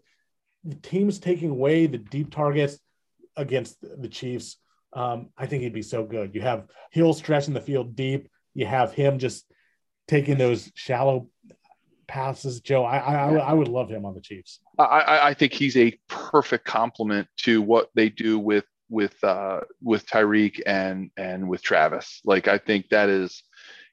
teams 0.81 1.19
taking 1.19 1.49
away 1.49 1.87
the 1.87 1.97
deep 1.97 2.31
targets 2.31 2.79
against 3.35 3.77
the 3.81 4.07
Chiefs, 4.07 4.57
um, 4.93 5.29
I 5.37 5.45
think 5.45 5.63
he'd 5.63 5.73
be 5.73 5.81
so 5.81 6.03
good. 6.03 6.33
You 6.33 6.41
have 6.41 6.67
Hill 6.91 7.13
stretching 7.13 7.53
the 7.53 7.61
field 7.61 7.95
deep 7.95 8.29
you 8.57 8.65
have 8.65 8.91
him 8.91 9.19
just 9.19 9.45
taking 10.07 10.39
those 10.39 10.71
shallow 10.73 11.29
passes. 12.07 12.59
Joe, 12.59 12.83
I 12.83 12.97
I, 12.97 13.35
I 13.35 13.53
would 13.53 13.67
love 13.67 13.87
him 13.87 14.03
on 14.03 14.15
the 14.15 14.21
Chiefs. 14.21 14.59
I, 14.79 15.29
I 15.29 15.33
think 15.35 15.53
he's 15.53 15.77
a 15.77 15.97
perfect 16.09 16.65
complement 16.65 17.27
to 17.43 17.61
what 17.61 17.89
they 17.93 18.09
do 18.09 18.39
with 18.39 18.65
with 18.89 19.23
uh, 19.23 19.61
with 19.81 20.07
Tyreek 20.07 20.59
and 20.65 21.11
and 21.17 21.47
with 21.47 21.61
Travis. 21.61 22.19
Like 22.25 22.47
I 22.47 22.57
think 22.57 22.89
that 22.89 23.09
is 23.09 23.43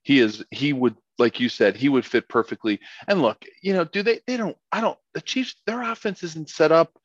he 0.03 0.18
is 0.18 0.42
he 0.50 0.72
would 0.72 0.96
like 1.18 1.40
you 1.40 1.50
said 1.50 1.77
he 1.77 1.90
would 1.90 2.07
fit 2.07 2.27
perfectly. 2.31 2.81
And 3.07 3.20
look, 3.20 3.44
you 3.62 3.74
know, 3.74 3.85
do 3.85 4.03
they 4.03 4.20
they 4.27 4.38
don't 4.38 4.57
I 4.72 4.81
don't 4.81 4.98
the 5.12 5.20
Chiefs 5.20 5.57
their 5.66 5.83
offense 5.83 6.22
isn't 6.22 6.48
set 6.48 6.72
up 6.72 6.98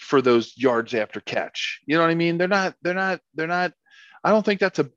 for 0.00 0.20
those 0.20 0.52
yards 0.56 0.94
after 0.94 1.20
catch. 1.20 1.80
You 1.86 1.94
know 1.94 2.02
what 2.02 2.10
I 2.10 2.16
mean? 2.16 2.38
They're 2.38 2.48
not 2.48 2.74
they're 2.82 2.92
not 2.92 3.20
they're 3.36 3.46
not 3.46 3.72
I 4.24 4.30
don't 4.30 4.44
think 4.44 4.58
that's 4.58 4.80
a 4.80 4.90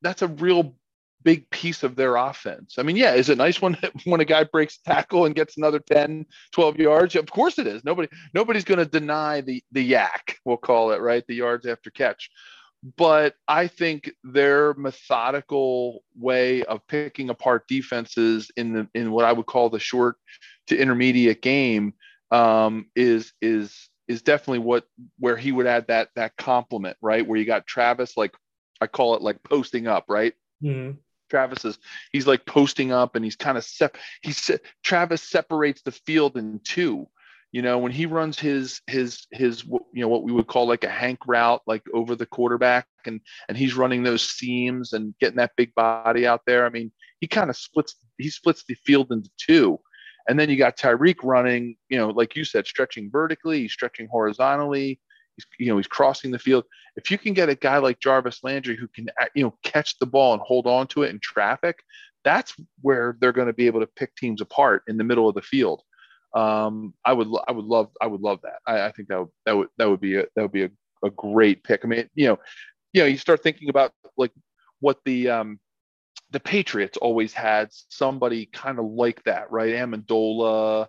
that's 0.00 0.22
a 0.22 0.28
real 0.28 0.77
big 1.22 1.48
piece 1.50 1.82
of 1.82 1.96
their 1.96 2.16
offense. 2.16 2.76
I 2.78 2.82
mean, 2.82 2.96
yeah, 2.96 3.14
is 3.14 3.28
it 3.28 3.38
nice 3.38 3.60
when 3.60 3.76
when 4.04 4.20
a 4.20 4.24
guy 4.24 4.44
breaks 4.44 4.78
tackle 4.78 5.26
and 5.26 5.34
gets 5.34 5.56
another 5.56 5.78
10, 5.78 6.26
12 6.52 6.78
yards? 6.78 7.16
Of 7.16 7.30
course 7.30 7.58
it 7.58 7.66
is. 7.66 7.84
Nobody 7.84 8.08
nobody's 8.34 8.64
going 8.64 8.78
to 8.78 8.86
deny 8.86 9.40
the 9.40 9.62
the 9.72 9.92
YAC, 9.92 10.36
we'll 10.44 10.56
call 10.56 10.92
it, 10.92 11.00
right? 11.00 11.24
The 11.26 11.34
yards 11.34 11.66
after 11.66 11.90
catch. 11.90 12.30
But 12.96 13.34
I 13.48 13.66
think 13.66 14.10
their 14.22 14.72
methodical 14.74 16.04
way 16.16 16.62
of 16.62 16.86
picking 16.86 17.28
apart 17.28 17.66
defenses 17.66 18.50
in 18.56 18.72
the 18.72 18.88
in 18.94 19.10
what 19.10 19.24
I 19.24 19.32
would 19.32 19.46
call 19.46 19.68
the 19.68 19.80
short 19.80 20.16
to 20.68 20.76
intermediate 20.76 21.42
game 21.42 21.94
um, 22.30 22.86
is 22.94 23.32
is 23.42 23.88
is 24.06 24.22
definitely 24.22 24.60
what 24.60 24.84
where 25.18 25.36
he 25.36 25.50
would 25.50 25.66
add 25.66 25.88
that 25.88 26.10
that 26.14 26.36
complement, 26.36 26.96
right? 27.02 27.26
Where 27.26 27.38
you 27.38 27.44
got 27.44 27.66
Travis 27.66 28.16
like 28.16 28.34
I 28.80 28.86
call 28.86 29.16
it 29.16 29.22
like 29.22 29.42
posting 29.42 29.88
up, 29.88 30.04
right? 30.08 30.34
Mm-hmm. 30.62 30.98
Travis 31.28 31.64
is 31.64 31.78
he's 32.12 32.26
like 32.26 32.44
posting 32.46 32.92
up 32.92 33.14
and 33.14 33.24
he's 33.24 33.36
kind 33.36 33.58
of 33.58 33.64
sep 33.64 33.96
he's 34.22 34.50
Travis 34.82 35.22
separates 35.22 35.82
the 35.82 35.92
field 35.92 36.36
in 36.36 36.60
two. 36.64 37.06
You 37.50 37.62
know, 37.62 37.78
when 37.78 37.92
he 37.92 38.04
runs 38.04 38.38
his 38.38 38.82
his 38.86 39.26
his 39.32 39.64
you 39.64 40.02
know 40.02 40.08
what 40.08 40.22
we 40.22 40.32
would 40.32 40.46
call 40.46 40.68
like 40.68 40.84
a 40.84 40.90
hank 40.90 41.20
route 41.26 41.62
like 41.66 41.82
over 41.94 42.14
the 42.14 42.26
quarterback 42.26 42.86
and 43.06 43.20
and 43.48 43.56
he's 43.56 43.74
running 43.74 44.02
those 44.02 44.22
seams 44.22 44.92
and 44.92 45.14
getting 45.18 45.38
that 45.38 45.56
big 45.56 45.74
body 45.74 46.26
out 46.26 46.42
there. 46.46 46.66
I 46.66 46.68
mean, 46.68 46.92
he 47.20 47.26
kind 47.26 47.48
of 47.48 47.56
splits 47.56 47.96
he 48.18 48.28
splits 48.28 48.64
the 48.64 48.74
field 48.74 49.10
into 49.10 49.30
two. 49.38 49.80
And 50.28 50.38
then 50.38 50.50
you 50.50 50.56
got 50.56 50.76
Tyreek 50.76 51.16
running, 51.22 51.76
you 51.88 51.96
know, 51.96 52.10
like 52.10 52.36
you 52.36 52.44
said, 52.44 52.66
stretching 52.66 53.10
vertically, 53.10 53.66
stretching 53.66 54.08
horizontally, 54.08 55.00
He's, 55.38 55.46
you 55.58 55.68
know, 55.68 55.76
he's 55.76 55.86
crossing 55.86 56.32
the 56.32 56.38
field. 56.38 56.64
If 56.96 57.10
you 57.12 57.16
can 57.16 57.32
get 57.32 57.48
a 57.48 57.54
guy 57.54 57.78
like 57.78 58.00
Jarvis 58.00 58.40
Landry 58.42 58.76
who 58.76 58.88
can, 58.88 59.08
uh, 59.20 59.26
you 59.36 59.44
know, 59.44 59.54
catch 59.62 59.96
the 59.98 60.06
ball 60.06 60.32
and 60.32 60.42
hold 60.42 60.66
on 60.66 60.88
to 60.88 61.04
it 61.04 61.10
in 61.10 61.20
traffic, 61.20 61.78
that's 62.24 62.54
where 62.82 63.16
they're 63.20 63.32
going 63.32 63.46
to 63.46 63.52
be 63.52 63.66
able 63.66 63.80
to 63.80 63.86
pick 63.86 64.14
teams 64.16 64.40
apart 64.40 64.82
in 64.88 64.96
the 64.96 65.04
middle 65.04 65.28
of 65.28 65.36
the 65.36 65.42
field. 65.42 65.82
Um, 66.34 66.92
I 67.04 67.12
would, 67.12 67.28
I 67.46 67.52
would 67.52 67.64
love, 67.64 67.90
I 68.02 68.08
would 68.08 68.20
love 68.20 68.40
that. 68.42 68.58
I, 68.66 68.86
I 68.86 68.92
think 68.92 69.08
that 69.08 69.20
would, 69.20 69.28
that 69.46 69.56
would, 69.56 69.68
that 69.78 69.88
would 69.88 70.00
be 70.00 70.16
a, 70.16 70.24
that 70.34 70.42
would 70.42 70.52
be 70.52 70.64
a, 70.64 70.70
a 71.04 71.10
great 71.10 71.62
pick. 71.62 71.84
I 71.84 71.86
mean, 71.88 72.10
you 72.14 72.26
know, 72.26 72.38
you 72.92 73.02
know, 73.02 73.06
you 73.06 73.16
start 73.16 73.42
thinking 73.42 73.68
about 73.70 73.92
like 74.16 74.32
what 74.80 74.98
the, 75.04 75.28
um, 75.28 75.60
the 76.30 76.40
Patriots 76.40 76.98
always 76.98 77.32
had 77.32 77.68
somebody 77.70 78.46
kind 78.52 78.78
of 78.78 78.84
like 78.84 79.22
that, 79.22 79.50
right? 79.50 79.74
Amendola, 79.74 80.88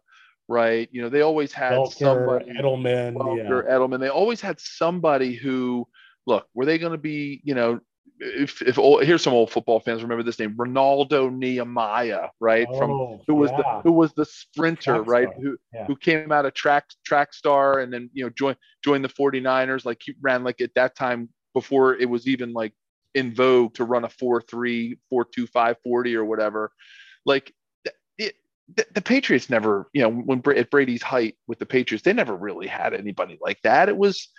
right? 0.49 0.89
You 0.91 1.03
know, 1.03 1.09
they 1.09 1.21
always 1.21 1.53
had 1.53 1.73
Welker, 1.73 1.93
somebody 1.93 2.51
Edelman, 2.51 3.13
Welker, 3.13 3.63
yeah. 3.63 3.71
Edelman. 3.71 3.99
They 3.99 4.09
always 4.09 4.41
had 4.41 4.59
somebody 4.59 5.35
who 5.35 5.88
look, 6.25 6.47
were 6.53 6.65
they 6.65 6.77
going 6.77 6.91
to 6.91 6.97
be, 6.97 7.41
you 7.43 7.55
know, 7.55 7.79
if, 8.19 8.62
if 8.62 8.77
old, 8.77 9.03
here's 9.03 9.23
some 9.23 9.33
old 9.33 9.49
football 9.49 9.79
fans 9.79 10.03
remember 10.03 10.23
this 10.23 10.39
name 10.39 10.55
Renaldo 10.57 11.29
Nehemiah, 11.29 12.27
right? 12.41 12.67
Oh, 12.69 12.77
From 12.77 13.19
who 13.27 13.35
was 13.35 13.51
yeah. 13.51 13.57
the 13.57 13.81
who 13.83 13.93
was 13.93 14.12
the 14.13 14.25
sprinter, 14.25 14.95
track 14.95 15.07
right? 15.07 15.29
Star. 15.29 15.41
Who 15.41 15.57
yeah. 15.73 15.85
who 15.85 15.95
came 15.95 16.31
out 16.31 16.45
of 16.45 16.53
track 16.53 16.85
track 17.05 17.33
star 17.33 17.79
and 17.79 17.93
then 17.93 18.09
you 18.12 18.25
know 18.25 18.29
joined 18.31 18.57
joined 18.83 19.05
the 19.05 19.09
49ers, 19.09 19.85
like 19.85 20.01
he 20.03 20.15
ran 20.19 20.43
like 20.43 20.59
at 20.59 20.73
that 20.75 20.97
time 20.97 21.29
before 21.53 21.95
it 21.95 22.09
was 22.09 22.27
even 22.27 22.51
like 22.51 22.73
in 23.15 23.33
vogue 23.33 23.73
to 23.75 23.85
run 23.85 24.03
a 24.03 24.09
4 24.09 24.41
3, 24.41 24.97
4 25.09 25.25
2, 25.33 25.47
5 25.47 25.77
40 25.81 26.15
or 26.15 26.25
whatever. 26.25 26.71
Like 27.25 27.53
the, 28.75 28.86
the, 28.93 29.01
Patriots 29.01 29.49
never, 29.49 29.89
you 29.93 30.01
know, 30.01 30.10
when 30.10 30.41
at 30.58 30.69
Brady's 30.69 31.01
height 31.01 31.36
with 31.47 31.60
the 31.60 31.65
Patriots, 31.65 32.03
they 32.03 32.13
never 32.13 32.36
really 32.36 32.67
had 32.67 32.93
anybody 32.93 33.38
like 33.41 33.62
that. 33.63 33.89
It 33.89 33.97
was 33.97 34.29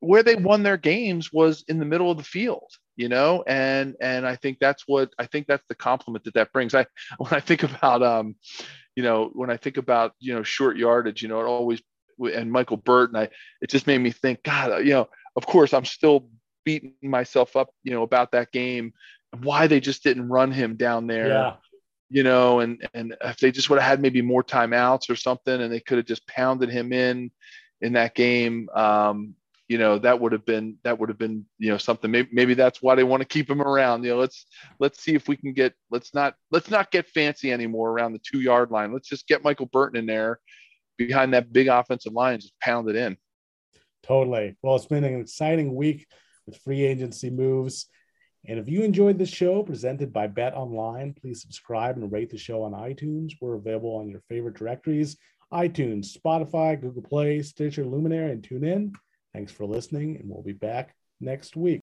where 0.00 0.22
they 0.22 0.34
won 0.34 0.62
their 0.62 0.76
games 0.76 1.32
was 1.32 1.64
in 1.68 1.78
the 1.78 1.84
middle 1.84 2.10
of 2.10 2.16
the 2.16 2.24
field, 2.24 2.68
you 2.96 3.08
know, 3.08 3.44
and 3.46 3.94
and 4.00 4.26
I 4.26 4.36
think 4.36 4.58
that's 4.60 4.84
what 4.86 5.12
I 5.18 5.26
think 5.26 5.46
that's 5.46 5.64
the 5.68 5.74
compliment 5.74 6.24
that 6.24 6.34
that 6.34 6.52
brings. 6.52 6.74
I 6.74 6.86
when 7.18 7.32
I 7.32 7.40
think 7.40 7.62
about 7.62 8.02
um, 8.02 8.36
you 8.96 9.02
know, 9.02 9.30
when 9.32 9.50
I 9.50 9.56
think 9.56 9.76
about 9.76 10.12
you 10.18 10.34
know 10.34 10.42
short 10.42 10.76
yardage, 10.76 11.22
you 11.22 11.28
know, 11.28 11.40
it 11.40 11.44
always 11.44 11.82
and 12.18 12.52
Michael 12.52 12.76
Burton, 12.76 13.16
I 13.16 13.28
it 13.60 13.70
just 13.70 13.86
made 13.86 13.98
me 13.98 14.10
think, 14.10 14.42
God, 14.42 14.84
you 14.84 14.92
know, 14.92 15.08
of 15.36 15.46
course 15.46 15.72
I'm 15.72 15.84
still 15.84 16.28
beating 16.64 16.94
myself 17.02 17.56
up, 17.56 17.70
you 17.82 17.92
know, 17.92 18.02
about 18.02 18.32
that 18.32 18.52
game, 18.52 18.92
why 19.42 19.66
they 19.66 19.80
just 19.80 20.02
didn't 20.04 20.28
run 20.28 20.52
him 20.52 20.76
down 20.76 21.06
there. 21.06 21.28
Yeah 21.28 21.52
you 22.12 22.22
know, 22.22 22.60
and 22.60 22.86
and 22.92 23.16
if 23.22 23.38
they 23.38 23.50
just 23.50 23.70
would 23.70 23.80
have 23.80 23.88
had 23.88 24.02
maybe 24.02 24.20
more 24.20 24.44
timeouts 24.44 25.08
or 25.08 25.16
something, 25.16 25.62
and 25.62 25.72
they 25.72 25.80
could 25.80 25.96
have 25.96 26.06
just 26.06 26.26
pounded 26.26 26.68
him 26.68 26.92
in 26.92 27.30
in 27.80 27.94
that 27.94 28.14
game, 28.14 28.68
um, 28.74 29.34
you 29.66 29.78
know, 29.78 29.98
that 29.98 30.20
would 30.20 30.32
have 30.32 30.44
been 30.44 30.76
that 30.84 30.98
would 30.98 31.08
have 31.08 31.16
been 31.16 31.46
you 31.58 31.70
know 31.70 31.78
something. 31.78 32.10
Maybe 32.10 32.28
maybe 32.30 32.52
that's 32.52 32.82
why 32.82 32.94
they 32.94 33.02
want 33.02 33.22
to 33.22 33.26
keep 33.26 33.48
him 33.48 33.62
around. 33.62 34.04
You 34.04 34.10
know, 34.10 34.18
let's 34.18 34.44
let's 34.78 35.02
see 35.02 35.14
if 35.14 35.26
we 35.26 35.38
can 35.38 35.54
get 35.54 35.72
let's 35.90 36.12
not 36.12 36.34
let's 36.50 36.68
not 36.68 36.90
get 36.90 37.08
fancy 37.08 37.50
anymore 37.50 37.90
around 37.90 38.12
the 38.12 38.20
two 38.20 38.40
yard 38.40 38.70
line. 38.70 38.92
Let's 38.92 39.08
just 39.08 39.26
get 39.26 39.42
Michael 39.42 39.66
Burton 39.72 39.98
in 39.98 40.04
there 40.04 40.38
behind 40.98 41.32
that 41.32 41.50
big 41.50 41.68
offensive 41.68 42.12
line, 42.12 42.40
just 42.40 42.60
pound 42.60 42.90
it 42.90 42.96
in. 42.96 43.16
Totally. 44.02 44.54
Well, 44.62 44.76
it's 44.76 44.84
been 44.84 45.04
an 45.04 45.18
exciting 45.18 45.74
week 45.74 46.06
with 46.46 46.58
free 46.58 46.84
agency 46.84 47.30
moves. 47.30 47.86
And 48.48 48.58
if 48.58 48.68
you 48.68 48.82
enjoyed 48.82 49.18
this 49.18 49.28
show 49.28 49.62
presented 49.62 50.12
by 50.12 50.26
Bet 50.26 50.54
Online, 50.54 51.14
please 51.14 51.40
subscribe 51.40 51.96
and 51.96 52.10
rate 52.10 52.30
the 52.30 52.38
show 52.38 52.62
on 52.64 52.72
iTunes. 52.72 53.32
We're 53.40 53.54
available 53.54 53.96
on 53.96 54.08
your 54.08 54.22
favorite 54.28 54.56
directories 54.56 55.16
iTunes, 55.52 56.16
Spotify, 56.16 56.80
Google 56.80 57.02
Play, 57.02 57.42
Stitcher, 57.42 57.84
Luminary, 57.84 58.32
and 58.32 58.42
TuneIn. 58.42 58.94
Thanks 59.34 59.52
for 59.52 59.66
listening, 59.66 60.16
and 60.16 60.28
we'll 60.28 60.42
be 60.42 60.52
back 60.52 60.94
next 61.20 61.56
week. 61.56 61.82